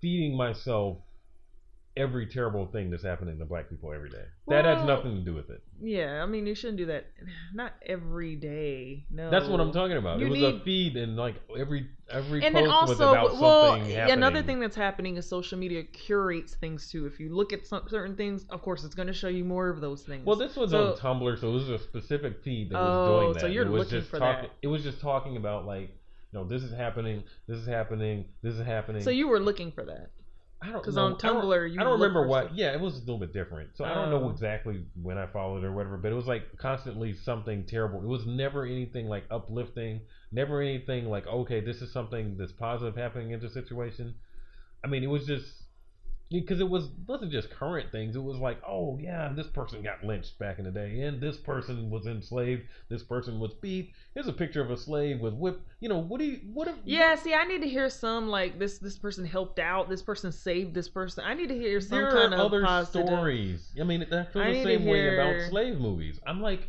[0.00, 0.98] feeding myself
[1.98, 4.24] every terrible thing that's happening to black people every day.
[4.46, 5.60] that has nothing to do with it.
[5.80, 7.06] Yeah, I mean, you shouldn't do that.
[7.52, 9.04] Not every day.
[9.10, 9.30] No.
[9.30, 10.20] That's what I'm talking about.
[10.20, 13.40] You it was a feed and like every every And post then was also, about
[13.40, 14.12] well, something yeah, happening.
[14.18, 17.06] another thing that's happening is social media curates things too.
[17.06, 19.68] If you look at some certain things, of course, it's going to show you more
[19.68, 20.24] of those things.
[20.24, 23.20] Well, this was So- on Tumblr, so it was a specific feed that was Oh,
[23.20, 23.40] doing that.
[23.40, 24.50] so you're it was looking just for talking, that.
[24.62, 25.90] It was just talking about like,
[26.32, 29.02] you know, this is happening, this is happening, this is happening.
[29.02, 30.10] So you were looking for that.
[30.60, 31.04] I don't 'Cause know.
[31.04, 32.46] on I don't- Tumblr, you I don't remember what.
[32.46, 32.56] stuff.
[32.56, 33.76] Yeah, it was a little bit different.
[33.76, 34.30] So I don't know Oh.
[34.30, 38.02] exactly when I followed or whatever, but it was like constantly something terrible.
[38.02, 40.00] It was never anything like uplifting.
[40.32, 44.14] Never anything like okay, this is something that's positive happening in the situation.
[44.82, 45.46] I mean, it was just
[46.30, 48.14] because it was wasn't just current things.
[48.16, 51.36] It was like, oh yeah, this person got lynched back in the day, and this
[51.36, 52.62] person was enslaved.
[52.88, 53.92] This person was beat.
[54.14, 55.60] Here's a picture of a slave with whip.
[55.80, 56.68] You know, what do you what?
[56.68, 58.78] If, Yeah, see, I need to hear some like this.
[58.78, 59.88] This person helped out.
[59.88, 61.24] This person saved this person.
[61.26, 63.06] I need to hear some there kind are of other positive.
[63.06, 63.72] stories.
[63.80, 66.20] I mean, I feel the same way about slave movies.
[66.26, 66.68] I'm like,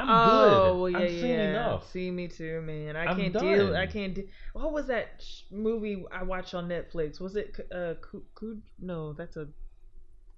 [0.00, 0.80] I'm oh, good.
[0.80, 1.90] well, yeah, I've yeah, seen enough.
[1.90, 2.96] See me too, man.
[2.96, 3.76] I I'm can't deal.
[3.76, 4.14] I can't.
[4.14, 7.20] De- what was that sh- movie I watched on Netflix?
[7.20, 8.22] Was it uh, Coo?
[8.34, 9.48] Coo- no, that's a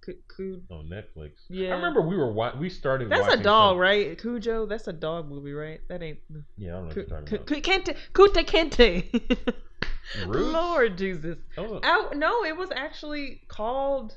[0.05, 0.15] Coo.
[0.29, 1.31] Coo- On Netflix.
[1.49, 1.69] Yeah.
[1.69, 3.09] I remember we were wa- we started.
[3.09, 4.19] That's a dog, some- right?
[4.19, 4.67] Cujo.
[4.67, 5.81] That's a dog movie, right?
[5.89, 6.19] That ain't.
[6.57, 7.63] Yeah, I don't know what you're talking Ku- about.
[7.63, 7.97] Kinte.
[8.13, 9.55] Kunta Kinte.
[10.27, 10.53] Roots?
[10.53, 11.39] Lord Jesus.
[11.57, 14.17] That was a- Oh no, it was actually called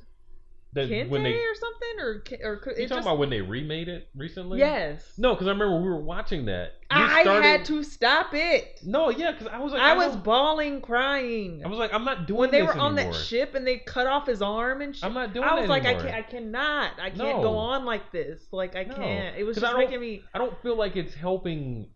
[0.75, 3.41] that- Kinte when they, you or something, or or Ku- talking just about when they
[3.41, 4.59] remade it recently?
[4.59, 5.13] yes.
[5.17, 6.73] No, because I remember we were watching that.
[6.91, 8.79] We I started- had to stop it.
[8.83, 11.63] No, yeah, because I was like, I was bawling, crying.
[11.65, 13.13] I was like, I'm not doing when they this were on anymore.
[13.13, 15.03] that ship and they cut off his arm and shit.
[15.03, 17.41] I'm not doing I was like, I can't, I cannot, I can't No.
[17.41, 18.47] go on like this.
[18.51, 18.95] Like I No.
[18.95, 19.35] can't.
[19.37, 20.23] It was just making me.
[20.33, 21.89] I don't feel like it's helping.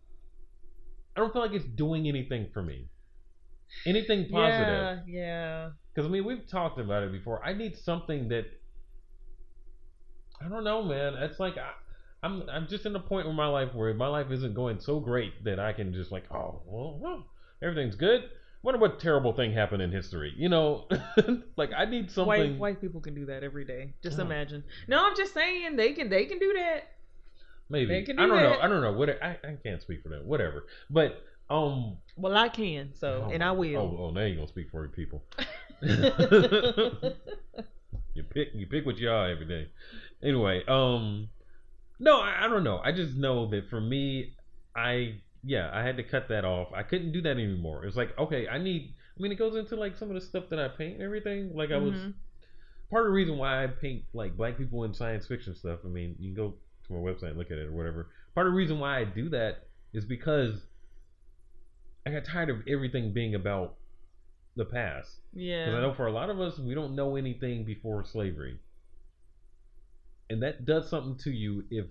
[1.16, 2.88] I don't feel like it's doing anything for me.
[3.86, 5.00] Anything positive.
[5.06, 5.70] Yeah, yeah.
[5.94, 7.44] Because I mean, we've talked about it before.
[7.44, 8.46] I need something that
[10.44, 11.14] I don't know, man.
[11.14, 11.72] It's like I,
[12.22, 15.00] I'm I'm just in a point in my life where my life isn't going so
[15.00, 17.26] great that I can just like, oh, well, well
[17.62, 18.24] everything's good.
[18.62, 20.34] Wonder what terrible thing happened in history.
[20.36, 20.86] You know,
[21.56, 22.26] like I need something.
[22.28, 23.94] White white people can do that every day.
[24.02, 24.22] Just Oh.
[24.22, 24.64] imagine.
[24.86, 26.92] No, I'm just saying they can they can do that.
[27.70, 28.58] maybe they can do I do don't know.
[28.60, 28.92] I don't know.
[28.92, 30.26] What I, I can't speak for them.
[30.26, 30.64] Whatever.
[30.90, 31.96] But um.
[32.16, 32.92] Well, I can.
[32.94, 33.76] So oh, and I will.
[33.78, 35.24] Oh, oh, now you're gonna speak for your people.
[38.14, 39.68] you pick you pick what you are every day.
[40.22, 41.28] Anyway, um,
[41.98, 42.80] no, I, I don't know.
[42.82, 44.34] I just know that for me,
[44.76, 46.68] I yeah, I had to cut that off.
[46.74, 47.84] I couldn't do that anymore.
[47.84, 48.94] It's like okay, I need.
[49.18, 51.52] I mean, it goes into like some of the stuff that I paint and everything.
[51.54, 52.14] Like I was Mhm.
[52.90, 55.80] part of the reason why I paint like black people in science fiction stuff.
[55.84, 56.54] I mean, you can go
[56.86, 58.08] to my website and look at it or whatever.
[58.34, 60.62] Part of the reason why I do that is because
[62.06, 63.76] I got tired of everything being about
[64.60, 65.16] the past.
[65.32, 65.64] Yeah.
[65.64, 68.58] Because I know for a lot of us, we don't know anything before slavery.
[70.28, 71.86] And that does something to you if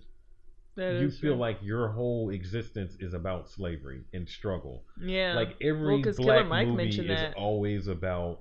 [0.77, 1.39] That you feel true.
[1.41, 4.83] like your whole existence is about slavery and struggle.
[5.01, 5.33] yeah.
[5.33, 7.35] Like every Well, black movie is that.
[7.35, 8.39] always about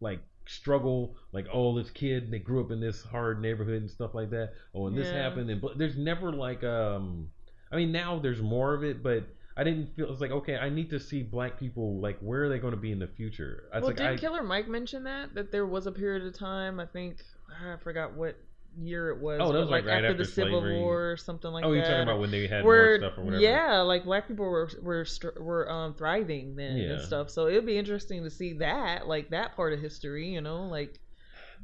[0.00, 4.14] like struggle, like oh this kid they grew up in this hard neighborhood and stuff
[4.14, 4.52] like that.
[4.74, 7.28] Oh, and this happened, and but there's never like um,
[7.70, 9.24] I mean now there's more of it, but
[9.58, 12.48] I didn't feel it's like okay I need to see black people like where are
[12.48, 13.64] they going to be in the future?
[13.72, 16.38] It's well, like didn't I, Killer Mike mention that that there was a period of
[16.38, 16.78] time?
[16.78, 17.16] I think
[17.50, 18.36] I forgot what
[18.80, 19.40] year it was.
[19.42, 20.78] Oh, that was, like, right after, after the Civil slavery.
[20.78, 21.72] War or something like oh that.
[21.72, 23.42] Oh, you're talking about when they had where more stuff or whatever.
[23.42, 25.04] yeah, like black people were were
[25.40, 26.90] were um thriving then Yeah.
[26.92, 27.28] and stuff.
[27.30, 31.00] So it'd be interesting to see that, like that part of history, you know, like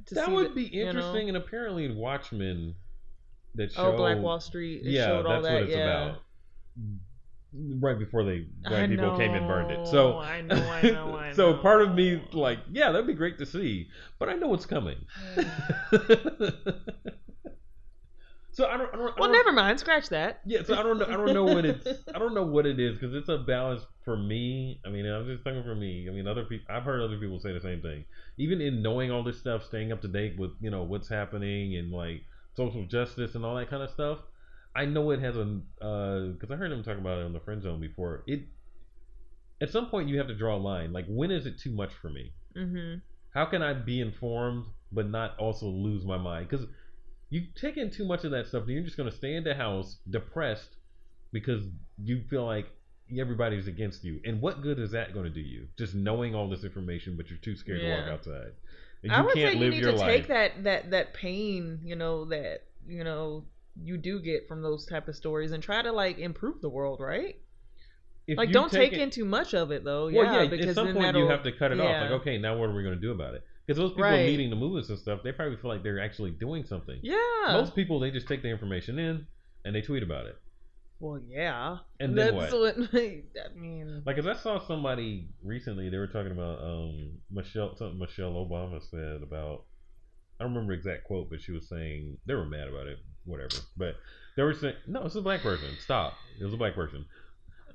[0.06, 0.90] to that would the- be you know.
[0.90, 2.74] interesting, and apparently in Watchmen,
[3.54, 4.82] that Oh, Black Wall Street.
[4.84, 5.54] It yeah, showed all that's that.
[5.54, 6.06] what it's yeah.
[6.06, 6.20] about.
[7.80, 9.86] Right before they black people came and burned it.
[9.86, 13.38] So I know, I know, I so part of me like, yeah, that'd be great
[13.38, 13.88] to see,
[14.18, 14.96] but I know what's coming.
[18.52, 18.88] so I don't.
[18.92, 19.78] I don't I Well, don't- never mind.
[19.80, 20.40] Scratch that.
[20.44, 21.06] Yeah, so I don't know.
[21.06, 21.86] I don't know what it's.
[22.14, 24.80] I don't know what it is because it's a balance for me.
[24.86, 26.06] I mean, I'm just talking for me.
[26.08, 26.66] I mean, other people.
[26.74, 28.04] I've heard other people say the same thing.
[28.38, 31.76] Even in knowing all this stuff, staying up to date with you know what's happening
[31.76, 32.22] and like
[32.56, 34.18] social justice and all that kind of stuff.
[34.74, 37.62] I know it has a because I heard him talk about it on the friend
[37.62, 38.24] zone before.
[38.26, 38.42] It
[39.60, 40.92] at some point you have to draw a line.
[40.92, 42.32] Like when is it too much for me?
[42.56, 42.98] Mm-hmm.
[43.34, 46.48] How can I be informed but not also lose my mind?
[46.48, 46.66] Because
[47.30, 49.42] you take in too much of that stuff, and you're just going to stay in
[49.42, 50.76] the house depressed
[51.32, 51.64] because
[52.00, 52.66] you feel like
[53.18, 54.20] everybody's against you.
[54.24, 55.66] And what good is that going to do you?
[55.76, 58.52] Just knowing all this information, but you're too scared to walk outside.
[59.02, 60.06] And I would say you need to life.
[60.06, 63.44] take that that that pain, you know, that you know
[63.82, 67.00] you do get from those type of stories, and try to like improve the world,
[67.00, 67.36] right?
[68.26, 70.04] If like, don't take it- in too much of it, though.
[70.04, 70.48] Well, yeah, yeah.
[70.48, 72.02] because at some point you have to cut it off.
[72.02, 73.44] Like, okay, now what are we going to do about it?
[73.66, 74.26] Because those people Right.
[74.26, 76.98] leading the movements and stuff, they probably feel like they're actually doing something.
[77.02, 77.16] Yeah.
[77.48, 79.26] Most people, they just take the information in
[79.64, 80.36] and they tweet about it.
[81.00, 81.78] well, yeah.
[82.00, 82.78] And then That's what?
[82.78, 83.22] what I
[83.54, 84.02] mean.
[84.06, 88.80] Like, cause I saw somebody recently, they were talking about um Michelle, something Michelle Obama
[88.90, 89.64] said about.
[90.38, 92.98] I don't remember the exact quote, but she was saying they were mad about it,
[93.24, 93.56] whatever.
[93.76, 93.96] But
[94.36, 95.70] they were saying, no, it's a black person.
[95.80, 96.14] Stop.
[96.40, 97.04] It was a black person.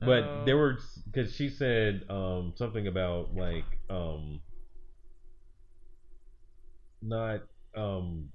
[0.01, 0.43] But Oh.
[0.45, 4.39] they were because she said um something about like um
[7.01, 7.41] not
[7.76, 8.30] um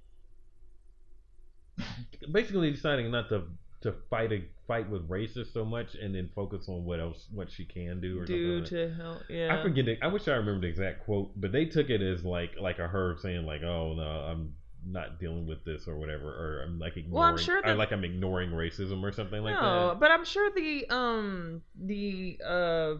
[2.32, 3.44] basically deciding not to
[3.84, 7.50] to fight a fight with racists so much and then focus on what else what
[7.50, 9.22] she can do or do like to help.
[9.28, 9.56] Yeah.
[9.56, 9.98] I forget it.
[10.02, 12.88] I wish I remember the exact quote, but they took it as like like a
[12.88, 14.54] her saying like, "Oh no, I'm
[14.86, 17.78] not dealing with this or whatever," or I'm like ignoring, Well, I'm sure or that-
[17.78, 20.00] like I'm ignoring racism or something like no, that.
[20.00, 22.94] but I'm sure the um the uh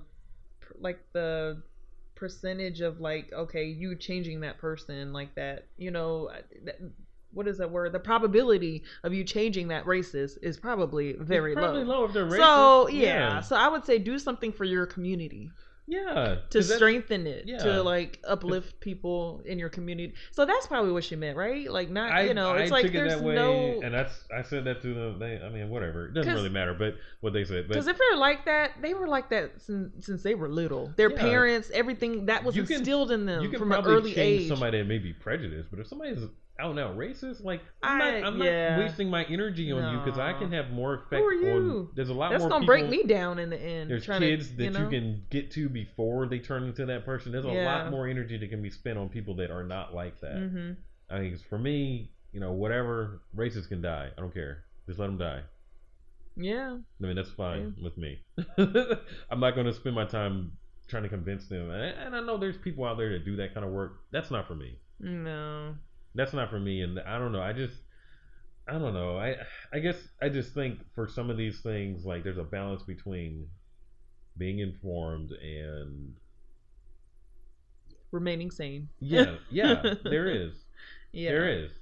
[0.78, 1.62] like the
[2.14, 6.78] percentage of like okay you changing that person like that you know uh, that,
[7.34, 11.58] what is that word the probability of you changing that racist is probably very it's
[11.60, 12.00] probably low.
[12.00, 12.36] low if they're racist.
[12.36, 15.50] So yeah, so I would say do something for your community
[15.86, 17.58] yeah, To strengthen it, yeah.
[17.58, 20.14] to like uplift people in your community.
[20.30, 21.70] So that's probably what she meant, right?
[21.70, 24.24] Like not, I, you know, I it's like it there's that way, no and that's
[24.34, 25.18] I said that to them.
[25.18, 26.06] They, I mean, whatever.
[26.06, 27.68] It doesn't really matter, but what they said.
[27.68, 30.90] Because if they're like that, they were like that since, since they were little.
[30.96, 31.20] Their Yeah.
[31.20, 34.42] parents, everything that was You can- instilled in them you can from an early change
[34.44, 34.48] age.
[34.48, 36.22] somebody that may be prejudiced, but if somebody's
[36.60, 38.76] out and out racist, like I'm I- not, I'm yeah.
[38.76, 41.40] not wasting my energy on you because I can have more effect Who are on.
[41.40, 41.90] you?
[41.96, 42.50] There's a lot That's more.
[42.50, 43.90] gonna people, break me down in the end.
[43.90, 44.80] There's kids to, that you, know?
[44.84, 47.32] you can get to before they turn into that person.
[47.32, 47.64] There's a Yeah.
[47.64, 50.36] lot more energy that can be spent on people that are not like that.
[50.36, 50.76] Mhm.
[51.10, 54.10] I mean, 'cause for me, you know, whatever racists can die.
[54.16, 54.64] I don't care.
[54.86, 55.42] Just let them die.
[56.36, 56.76] Yeah.
[57.00, 58.20] I mean, that's fine with me.
[59.30, 60.52] I'm not going to spend my time
[60.88, 61.70] trying to convince them.
[61.70, 64.00] And I know there's people out there that do that kind of work.
[64.12, 64.78] That's not for me.
[65.00, 65.74] No.
[66.14, 66.82] That's not for me.
[66.82, 67.42] And I don't know.
[67.42, 67.74] I just,
[68.68, 69.18] I don't know.
[69.18, 69.36] I,
[69.72, 73.48] I guess I just think for some of these things, like there's a balance between
[74.38, 76.14] being informed and
[78.10, 78.88] Remaining sane.
[79.00, 80.52] yeah, yeah, there is.
[81.12, 81.30] Yeah.
[81.30, 81.72] There is.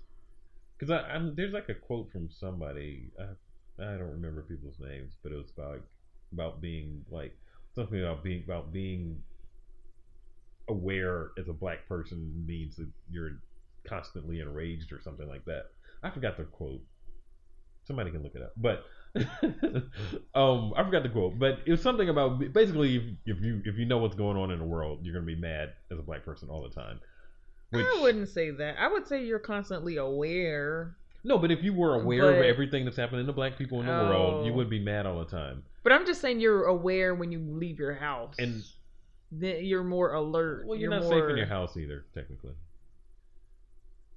[0.78, 3.10] Because I, I'm there's like a quote from somebody.
[3.20, 5.80] I, I don't remember people's names, but it was about
[6.32, 7.36] about being like
[7.74, 9.22] something about being about being
[10.68, 13.32] aware as a black person means that you're
[13.86, 15.64] constantly enraged or something like that.
[16.02, 16.80] I forgot the quote.
[17.84, 18.84] Somebody can look it up, but
[20.34, 21.38] um, I forgot the quote.
[21.38, 24.50] But it was something about basically if, if you if you know what's going on
[24.50, 27.00] in the world, you're gonna be mad as a black person all the time.
[27.70, 28.76] Which, I wouldn't say that.
[28.78, 30.96] I would say you're constantly aware.
[31.24, 33.92] no, but if you were aware of everything that's happening to black people in the
[33.92, 34.56] world, you Oh.
[34.56, 35.62] would be mad all the time.
[35.82, 38.34] But I'm just saying you're aware when you leave your house.
[38.38, 38.62] And
[39.32, 40.66] then you're more alert.
[40.66, 42.52] well, you're, not more, safe in your house either, technically.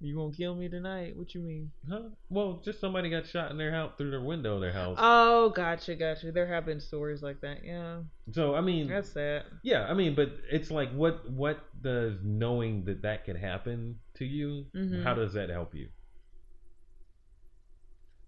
[0.01, 1.15] You gonna kill me tonight?
[1.15, 1.71] What you mean?
[1.89, 2.09] Huh?
[2.29, 4.97] Well, just somebody got shot in their house through their window of their house.
[4.99, 6.31] Oh, gotcha, gotcha.
[6.31, 7.63] There have been stories like that.
[7.63, 7.99] Yeah,
[8.33, 9.43] so I mean, that's sad.
[9.63, 14.25] yeah, I mean, but it's like, what what does knowing that that could happen to
[14.25, 14.65] you?
[14.75, 15.03] Mhm.
[15.03, 15.87] How does that help you?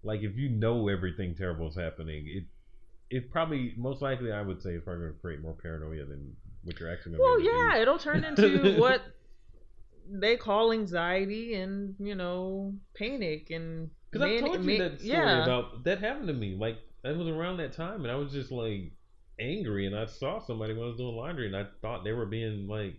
[0.02, 2.44] Like, if you know everything terrible is happening, it
[3.10, 6.34] it probably most likely I would say it's probably going to create more paranoia than
[6.64, 7.24] what you're actually going to.
[7.24, 7.82] Well, be able to yeah, do.
[7.82, 9.02] it'll turn into what
[10.10, 15.10] they call anxiety and you know panic and Because I told you ma- that story
[15.10, 15.42] yeah.
[15.42, 16.56] about that happened to me.
[16.56, 18.92] Like it was around that time, and I was just like
[19.38, 22.26] angry, and I saw somebody when I was doing laundry, and I thought they were
[22.26, 22.96] being like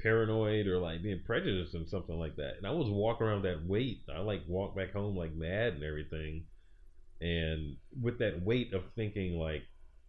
[0.00, 2.56] paranoid or like being prejudiced and something like that.
[2.58, 4.02] And I was walking around with that weight.
[4.14, 6.44] I like walked back home like mad and everything,
[7.20, 9.62] and with that weight of thinking like.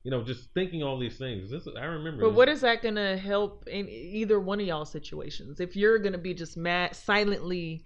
[0.03, 1.49] You know, just thinking all these things.
[1.49, 2.23] This I remember.
[2.23, 5.61] But what is that gonna help in either one of y'all situations?
[5.61, 7.85] If you're gonna be just mad, silently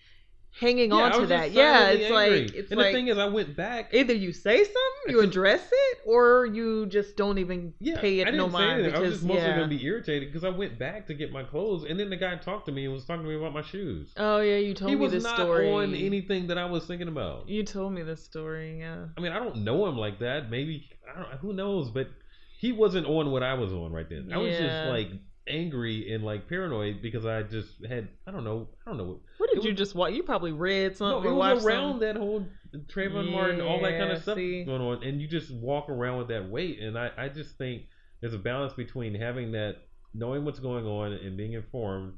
[0.60, 2.40] hanging Yeah, on to that, yeah, it's angry.
[2.42, 3.94] like it's and like the thing is, I went back.
[3.94, 8.22] either you say something, you address it, or you just don't even Yeah, pay I
[8.24, 8.96] it didn't no say mind anything.
[8.96, 9.56] I was just mostly yeah.
[9.56, 12.36] gonna be irritated because I went back to get my clothes, and then the guy
[12.36, 14.14] talked to me and was talking to me about my shoes.
[14.18, 15.70] Oh yeah, you told he me was not story.
[15.72, 17.48] on anything that I was thinking about.
[17.50, 19.06] You told me this story, yeah.
[19.18, 20.50] I mean, I don't know him like that.
[20.50, 21.32] Maybe I don't.
[21.40, 21.90] Who knows?
[21.92, 22.08] But
[22.60, 24.30] he wasn't on what I was on right then.
[24.34, 24.68] I was Yeah.
[24.68, 25.10] just like
[25.50, 29.20] angry and like paranoid because I just had I don't know I don't know.
[29.38, 30.14] What did It you was- just watch?
[30.14, 32.00] You probably read No, something it was around something.
[32.08, 32.46] that whole
[32.94, 34.64] Trayvon Martin, all that kind of stuff see.
[34.64, 36.80] going on, and you just walk around with that weight.
[36.80, 37.84] And I, I just think
[38.22, 39.78] there's a balance between having that,
[40.14, 42.14] knowing what's going on, and being informed,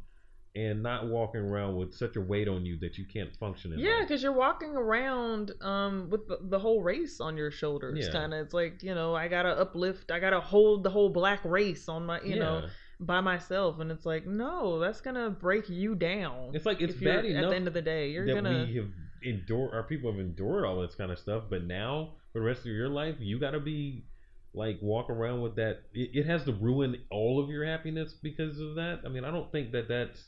[0.55, 3.79] and not walking around with such a weight on you that you can't function in
[3.79, 7.99] Yeah, because you're walking around um with the, the whole race on your shoulders.
[8.07, 8.11] Yeah.
[8.11, 11.41] Kind of, it's like you know, I gotta uplift, I gotta hold the whole black
[11.45, 12.69] race on my, you know, Yeah.
[12.99, 16.51] By myself, and it's like, no, that's gonna break you down.
[16.53, 18.65] It's like it's if you're- at the end of the day, you're that gonna.
[18.67, 18.89] we have
[19.23, 22.61] endured, our people have endured all this kind of stuff, but now for the rest
[22.61, 24.05] of your life, you got to be
[24.53, 25.83] like walk around with that.
[25.93, 29.01] It, it has to ruin all of your happiness because of that.
[29.05, 30.23] I mean, I don't think that that's.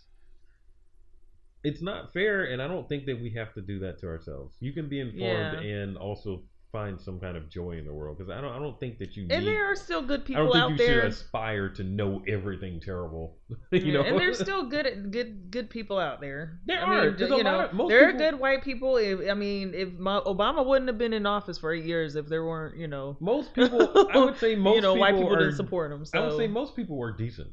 [1.64, 4.56] It's not fair, and I don't think that we have to do that to ourselves.
[4.60, 5.60] You can be informed Yeah.
[5.60, 8.52] and also find some kind of joy in the world because I don't.
[8.54, 9.24] I don't think that you.
[9.30, 11.02] and need, there are still good I people don't think out you there.
[11.02, 13.38] should aspire to know everything terrible.
[13.72, 16.60] you Yeah, know, and there's still good, good, good people out there.
[16.66, 17.12] There I are.
[17.12, 18.98] Mean, a you know, of- most there are good white people.
[18.98, 22.28] If, I mean, if my, Obama wouldn't have been in office for eight years if
[22.28, 24.08] there weren't, you know, most people.
[24.14, 26.06] I would say most you know, white people are, didn't support him.
[26.06, 27.50] So I would say most people were decent.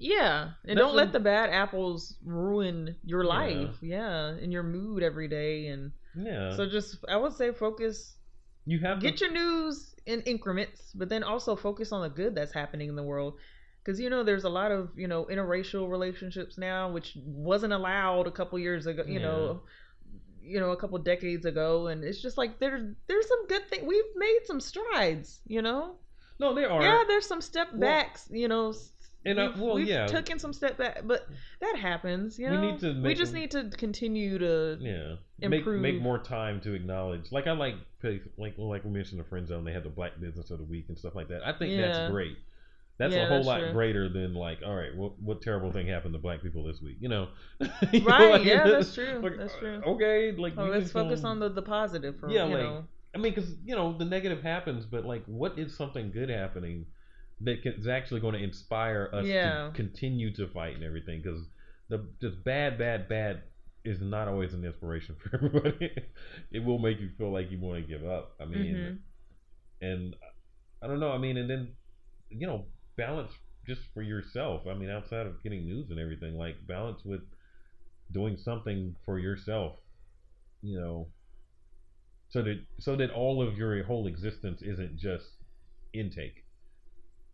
[0.00, 3.28] Yeah, and That's don't let the bad apples ruin your Yeah.
[3.28, 3.76] life.
[3.82, 5.66] Yeah, and your mood every day.
[5.66, 6.54] And Yeah.
[6.54, 8.14] so just, I would say, focus.
[8.68, 12.34] You have Get to, your news in increments, but then also focus on the good
[12.34, 13.34] that's happening in the world.
[13.82, 18.26] Because you know, there's a lot of you know interracial relationships now, which wasn't allowed
[18.26, 19.04] a couple years ago.
[19.06, 19.62] You know,
[20.42, 23.86] you know, a couple decades ago, and it's just like there's there's some good thing.
[23.86, 25.40] We've made some strides.
[25.46, 25.96] You know,
[26.38, 26.82] no, there are.
[26.82, 28.28] yeah, there's some step Well, backs.
[28.30, 28.74] You know,
[29.24, 30.06] and we've, well, we've yeah.
[30.06, 31.26] taken some step back, but
[31.60, 32.38] that happens.
[32.38, 34.78] You know, We need to we just need to continue to.
[34.80, 35.14] yeah.
[35.40, 35.80] Make improve.
[35.80, 37.30] make more time to acknowledge.
[37.30, 37.74] Like I like
[38.36, 39.64] like like we mentioned the friend zone.
[39.64, 41.46] They had the Black Business of the Week and stuff like that.
[41.46, 41.86] I think Yeah.
[41.92, 42.36] that's great.
[42.98, 43.72] That's Yeah, a whole that's lot true.
[43.72, 46.96] greater than like, all right, what what terrible thing happened to black people this week?
[47.00, 47.28] You know,
[47.92, 49.80] You know, Right, like, yeah, that's true, like, that's true.
[49.86, 52.18] Uh, okay, like Oh, let's focus on the, the positive.
[52.18, 52.84] For, Yeah, you like, know.
[53.14, 56.86] I mean, because you know the negative happens, but like, what is something good happening
[57.42, 59.68] that can, is actually going to inspire us Yeah.
[59.68, 61.22] to continue to fight and everything?
[61.22, 61.46] Because
[61.88, 63.42] the just bad, bad, bad
[63.84, 65.90] is not always an inspiration for everybody.
[66.50, 68.34] it will make you feel like you want to give up.
[68.40, 68.98] I mean, Mhm.
[69.80, 70.16] and
[70.82, 71.12] I don't know.
[71.12, 71.76] I mean, and then
[72.30, 72.66] you know,
[72.96, 73.32] balance
[73.66, 74.66] just for yourself.
[74.66, 77.22] I mean, outside of getting news and everything, like balance with
[78.12, 79.76] doing something for yourself.
[80.62, 81.08] You know,
[82.30, 85.26] so that so that all of your whole existence isn't just
[85.94, 86.44] intake.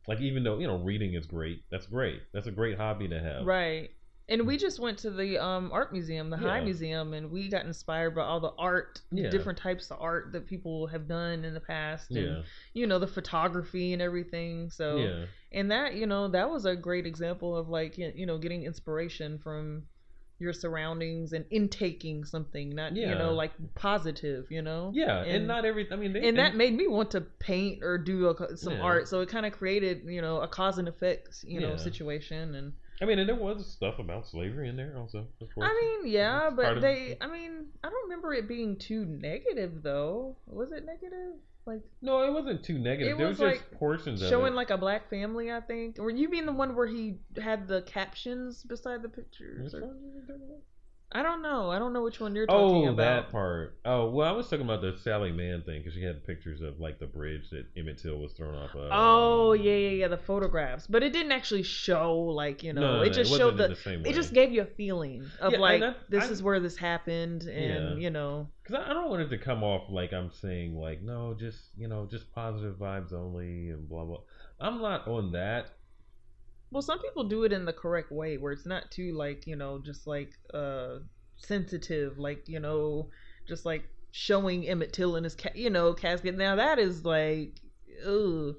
[0.07, 2.21] Like even though you know reading is great, that's great.
[2.33, 3.47] That's a great hobby to have.
[3.47, 3.91] Right.
[4.27, 7.67] And we just went to the um, art museum, the High Museum, and we got
[7.67, 9.29] inspired by all the art, the Yeah.
[9.29, 12.43] different types of art that people have done in the past, and Yeah.
[12.73, 14.71] you know the photography and everything.
[14.71, 15.27] So, Yeah.
[15.53, 19.39] and that you know that was a great example of like you know getting inspiration
[19.39, 19.87] from
[20.39, 25.47] your surroundings and intaking something not you know like positive you know Yeah, and, And-
[25.47, 25.87] not every.
[25.91, 28.81] I mean, they, and that made me want to paint or do a, some Yeah.
[28.83, 32.55] art so it kind of created you know a cause and effects you know situation
[32.57, 32.73] and
[33.03, 35.27] I mean, and there was stuff about slavery in there also.
[35.41, 35.69] Of course.
[35.71, 39.83] i mean yeah but of- they i mean i don't remember it being too negative
[39.83, 41.35] though was it negative
[41.67, 43.15] like no, it wasn't too negative.
[43.15, 45.99] It there was, was, just like, portions of showing like a black family i think.
[45.99, 49.75] Or you mean the one where he had the captions beside the pictures?
[49.75, 49.95] Or-
[51.15, 51.43] one are you talking about?
[51.43, 53.77] i don't know i don't know which one you're talking Oh, about that part.
[53.85, 56.81] Oh, well, I was talking about the Sally Mann thing because she had pictures of
[56.81, 58.89] like the bridge that Emmett Till was thrown off of.
[58.93, 62.97] oh yeah yeah yeah the photographs but it didn't actually show like you know No,
[62.99, 65.59] no, it just wasn't showed the, same it just gave you a feeling of Yeah,
[65.59, 68.03] like that- this I- is where this happened and Yeah.
[68.05, 71.03] you know Because I I don't want it to come off like I'm saying like
[71.03, 74.21] no, just you know, just positive vibes only and blah blah.
[74.61, 75.71] I'm not on that.
[76.75, 79.57] Well some people do it in the correct way where it's not too like you
[79.57, 80.97] know just like uh
[81.37, 83.09] sensitive like you know
[83.49, 87.61] just like showing emmett till in his ca- you know casket now that is like
[88.07, 88.55] ugh.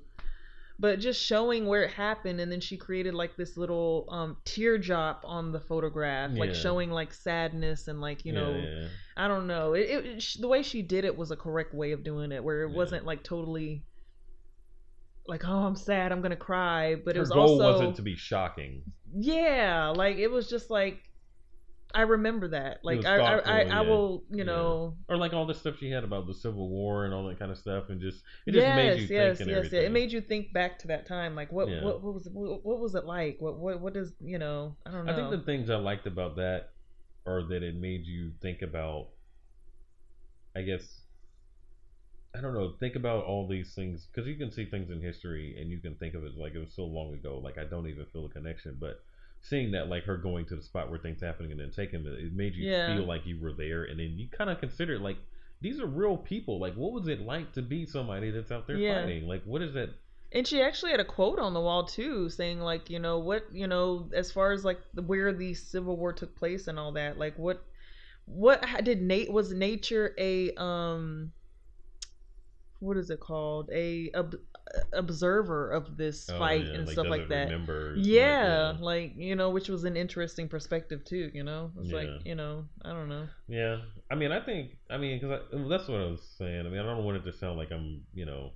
[0.80, 5.24] but just showing where it happened and then she created like this little um teardrop
[5.26, 6.55] on the photograph like Yeah.
[6.61, 8.88] showing like sadness and like you Yeah, know yeah.
[9.18, 9.74] I don't know.
[9.76, 12.43] It, it, it the way she did it was a correct way of doing it,
[12.43, 12.76] where it Yeah.
[12.76, 13.82] wasn't like totally
[15.28, 18.01] like, oh, I'm sad, I'm gonna cry, but it Her was goal also wasn't to
[18.01, 18.84] be shocking.
[19.17, 20.99] yeah, like it was just like
[21.93, 22.80] I remember that.
[22.84, 23.80] Like I, I, I, yeah.
[23.82, 24.43] will, you Yeah.
[24.43, 24.97] know.
[25.07, 27.51] Or like all the stuff she had about the Civil War and all that kind
[27.51, 29.80] of stuff, and just it just yes, made you yes, think yes, and yeah.
[29.80, 31.36] It made you think back to that time.
[31.36, 31.84] Like what, Yeah.
[31.86, 33.38] what, what was, what, what was it like?
[33.39, 34.76] What, what, what does, you know?
[34.86, 35.13] I don't know.
[35.13, 36.71] I think the things I liked about that
[37.26, 39.07] are that it made you think about,
[40.53, 41.04] I guess,
[42.38, 45.55] I don't know, think about all these things because you can see things in history
[45.59, 47.39] and you can think of it like it was so long ago.
[47.43, 48.99] Like I don't even feel a connection, but
[49.41, 52.13] seeing that like her going to the spot where things happening and then taking it,
[52.13, 52.86] it made you Yeah.
[52.86, 55.17] feel like you were there, and then you kind of consider like
[55.61, 56.59] these are real people.
[56.59, 59.01] Like what was it like to be somebody that's out there Yeah.
[59.01, 59.27] fighting?
[59.27, 59.89] Like what is that?
[60.31, 63.45] And she actually had a quote on the wall too, saying like, you know, what,
[63.53, 67.17] you know, as far as like where the Civil War took place and all that,
[67.17, 67.63] like what,
[68.25, 71.31] what did Nate was nature a um,
[72.80, 73.69] what is it called?
[73.73, 74.36] A ob-
[74.93, 77.45] observer of this oh, fight yeah, and like, stuff like that.
[77.45, 81.32] Remember, like, Yeah, like you know, which was an interesting perspective too.
[81.34, 81.97] You know, it's Yeah.
[81.97, 83.28] like you know, I don't know.
[83.47, 83.78] Yeah,
[84.11, 86.65] I mean, I think, I mean, because that's what I was saying.
[86.65, 88.51] I mean, I don't want it to sound like I'm, you know,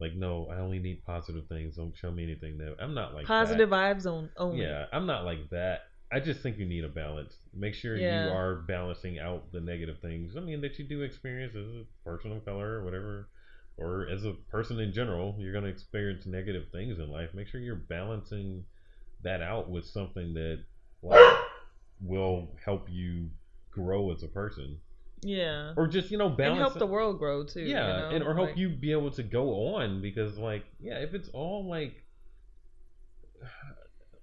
[0.00, 1.76] like no, I only need positive things.
[1.76, 3.96] Don't show me anything that I'm not like Positive That.
[3.98, 4.62] vibes on only.
[4.62, 5.80] Yeah, I'm not like that.
[6.12, 7.36] I just think you need a balance.
[7.54, 8.24] Make sure Yeah.
[8.26, 10.36] you are balancing out the negative things.
[10.36, 13.28] I mean, that you do experience as a person of color or whatever,
[13.76, 15.36] or as a person in general.
[15.38, 17.32] You're going to experience negative things in life.
[17.32, 18.64] Make sure you're balancing
[19.22, 20.64] that out with something that
[21.02, 21.36] like
[22.00, 23.30] will help you
[23.70, 24.80] grow as a person
[25.22, 26.52] yeah, or just you know balance.
[26.52, 27.60] and help the world grow too.
[27.60, 28.08] yeah you know?
[28.16, 31.28] and or help like- you be able to go on because like yeah if it's
[31.28, 32.02] all like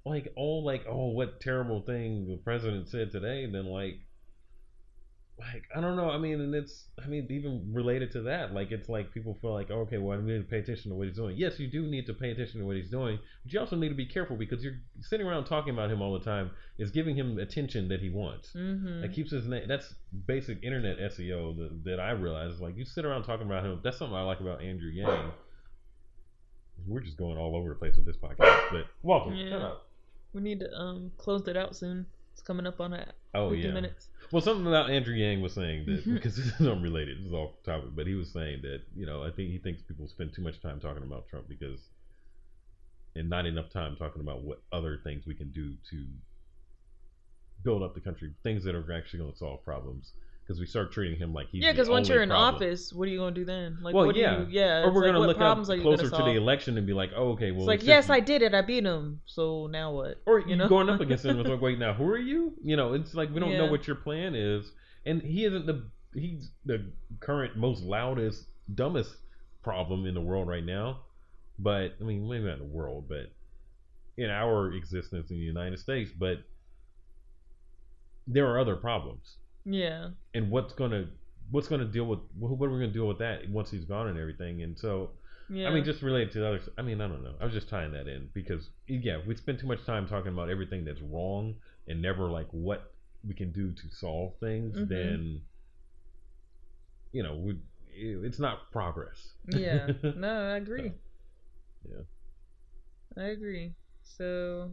[0.10, 3.96] like all like oh what terrible thing the president said today then like
[5.40, 8.72] like I don't know I mean and it's I mean even related to that like
[8.72, 11.16] it's like people feel like okay well I need to pay attention to what he's
[11.16, 13.76] doing yes you do need to pay attention to what he's doing but you also
[13.76, 16.50] need to be careful because you're sitting around talking about him all the time
[16.80, 19.02] is giving him attention that he wants Mhm.
[19.02, 19.68] that keeps his name.
[19.68, 19.94] That's
[20.26, 22.60] basic internet SEO that, that I realize.
[22.60, 23.80] Like you sit around talking about him.
[23.84, 25.32] That's something I like about Andrew Yang.
[26.88, 29.34] We're just going all over the place with this podcast, but welcome.
[29.36, 29.50] Yeah.
[29.50, 29.87] Shut up.
[30.38, 32.06] We need to um close it out soon.
[32.34, 33.74] It's coming up on that Oh 50 yeah.
[33.74, 34.08] minutes.
[34.32, 36.14] Well, something about Andrew Yang was saying that Mhm.
[36.14, 37.18] because this is unrelated.
[37.18, 39.82] This is off topic, but he was saying that you know I think he thinks
[39.82, 41.80] people spend too much time talking about Trump because
[43.16, 46.06] and not enough time talking about what other things we can do to
[47.64, 50.14] build up the country, things that are actually going to solve problems.
[50.48, 53.12] Because we start treating him like he's yeah, because once you're in office, what are
[53.12, 53.80] you gonna do then?
[53.82, 54.40] Like, Well, what do yeah.
[54.42, 54.84] you, yeah.
[54.84, 57.32] or we're like, gonna look problems up closer gonna the election and be like, oh,
[57.32, 58.54] okay, well, it's like, yes, I did it.
[58.54, 59.20] I beat him.
[59.26, 60.22] So now what?
[60.26, 60.70] Or you know?
[60.70, 62.54] going up against him with like, wait, now who are you?
[62.64, 64.72] You know, it's like we don't know what your plan is,
[65.06, 65.84] and he isn't the
[66.14, 66.86] he's the
[67.20, 69.16] current most loudest, dumbest
[69.64, 71.02] problem in the world right now.
[71.60, 73.32] But I mean, maybe not in the world, but
[74.18, 76.12] in our existence in the United States.
[76.18, 76.38] But
[78.28, 79.38] there are other problems,
[79.70, 80.10] Yeah.
[80.34, 81.10] and what's gonna
[81.52, 84.18] what's gonna deal with what are we gonna deal with that once he's gone and
[84.18, 84.64] everything?
[84.64, 85.12] And so
[85.50, 85.68] Yeah.
[85.70, 86.62] I mean, just related to the other.
[86.78, 87.36] I mean, I don't know.
[87.42, 90.50] I was just tying that in because yeah, we spend too much time talking about
[90.50, 91.56] everything that's wrong
[91.88, 92.94] and never like what
[93.28, 94.76] we can do to solve things.
[94.78, 94.88] Mhm.
[94.90, 95.42] Then
[97.12, 97.58] you know, we
[97.90, 99.34] it's not progress.
[99.48, 99.88] yeah.
[100.16, 100.92] No, I agree.
[101.90, 102.04] yeah.
[103.18, 103.74] I agree.
[104.04, 104.72] So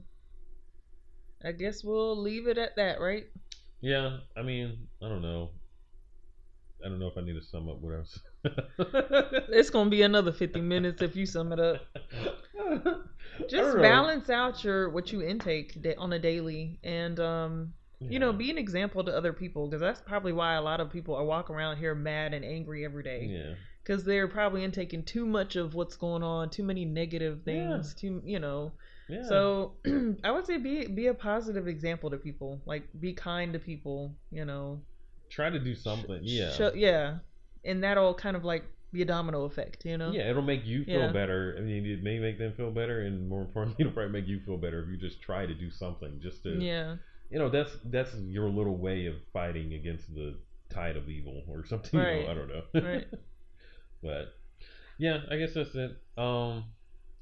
[1.45, 3.25] I guess we'll leave it at that, right?
[3.85, 5.51] Yeah, I mean, I don't know.
[6.83, 8.19] I don't know if I need to sum up what else.
[9.51, 11.83] It's gonna be another fifty minutes if you sum it up.
[13.51, 18.51] Just balance out your what you intake on a daily, and um, you know, be
[18.51, 21.55] an example to other people because that's probably why a lot of people are walking
[21.55, 23.55] around here mad and angry every day Yeah.
[23.83, 27.75] because they're probably intaking too much of what's going on, too many negative things, Yeah.
[27.75, 28.73] things, too you know.
[29.09, 29.25] Yeah.
[29.29, 29.73] So
[30.25, 34.15] I would say be be a positive example to people, like be kind to people,
[34.31, 34.81] you know.
[35.31, 36.21] try to do something.
[36.23, 36.53] Yeah.
[36.53, 37.19] Show, yeah,
[37.65, 40.13] and that'll kind of like be a domino effect, you know.
[40.13, 41.13] Yeah, it'll make you feel Yeah.
[41.13, 41.57] better.
[41.59, 44.41] I mean, it may make them feel better, and more importantly, it'll probably make you
[44.41, 46.21] feel better if you just try to do something.
[46.23, 46.97] Just to, Yeah.
[47.31, 50.39] you know, that's that's your little way of fighting against the
[50.71, 51.99] tide of evil or something.
[52.01, 52.89] You know, I don't know.
[52.89, 53.07] Right.
[54.03, 54.35] but
[54.99, 55.91] yeah, I guess that's it.
[56.17, 56.65] Um,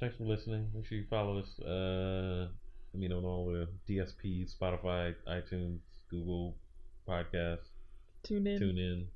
[0.02, 0.68] thanks for listening.
[0.74, 1.58] Make sure you follow us.
[1.60, 2.48] Uh,
[2.92, 5.78] I mean, on all the DSPs, Spotify, iTunes,
[6.10, 6.56] Google
[7.08, 7.68] Podcasts,
[8.28, 8.58] TuneIn.
[8.58, 9.06] tune in.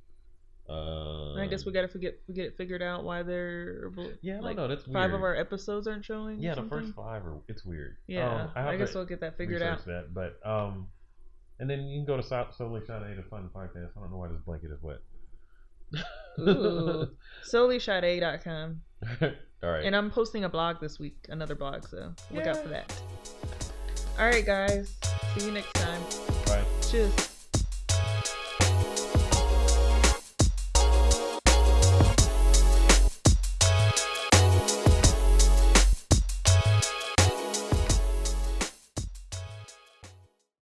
[0.68, 4.36] Uh, I guess we gotta forget we get it figured out why they're Yeah, I
[4.36, 4.66] don't like know.
[4.68, 5.14] That's five weird.
[5.14, 6.40] of our episodes aren't showing.
[6.40, 7.96] Yeah, the first five are it's weird.
[8.08, 9.84] Yeah, Um, have I guess we'll get that figured out.
[9.86, 10.88] That, but um,
[11.60, 13.90] and then you can go to so- Solely Shot A to fun podcast.
[13.96, 14.98] I don't know why this blanket is wet.
[16.40, 17.10] Ooh.
[17.52, 18.80] SolelyShotA.com.
[19.62, 19.84] All right.
[19.84, 22.92] And I'm posting a blog this week, another blog, so look out for that.
[24.18, 24.96] All right, guys.
[25.36, 26.00] See you next time.
[26.46, 26.64] Bye.
[26.88, 27.35] Cheers.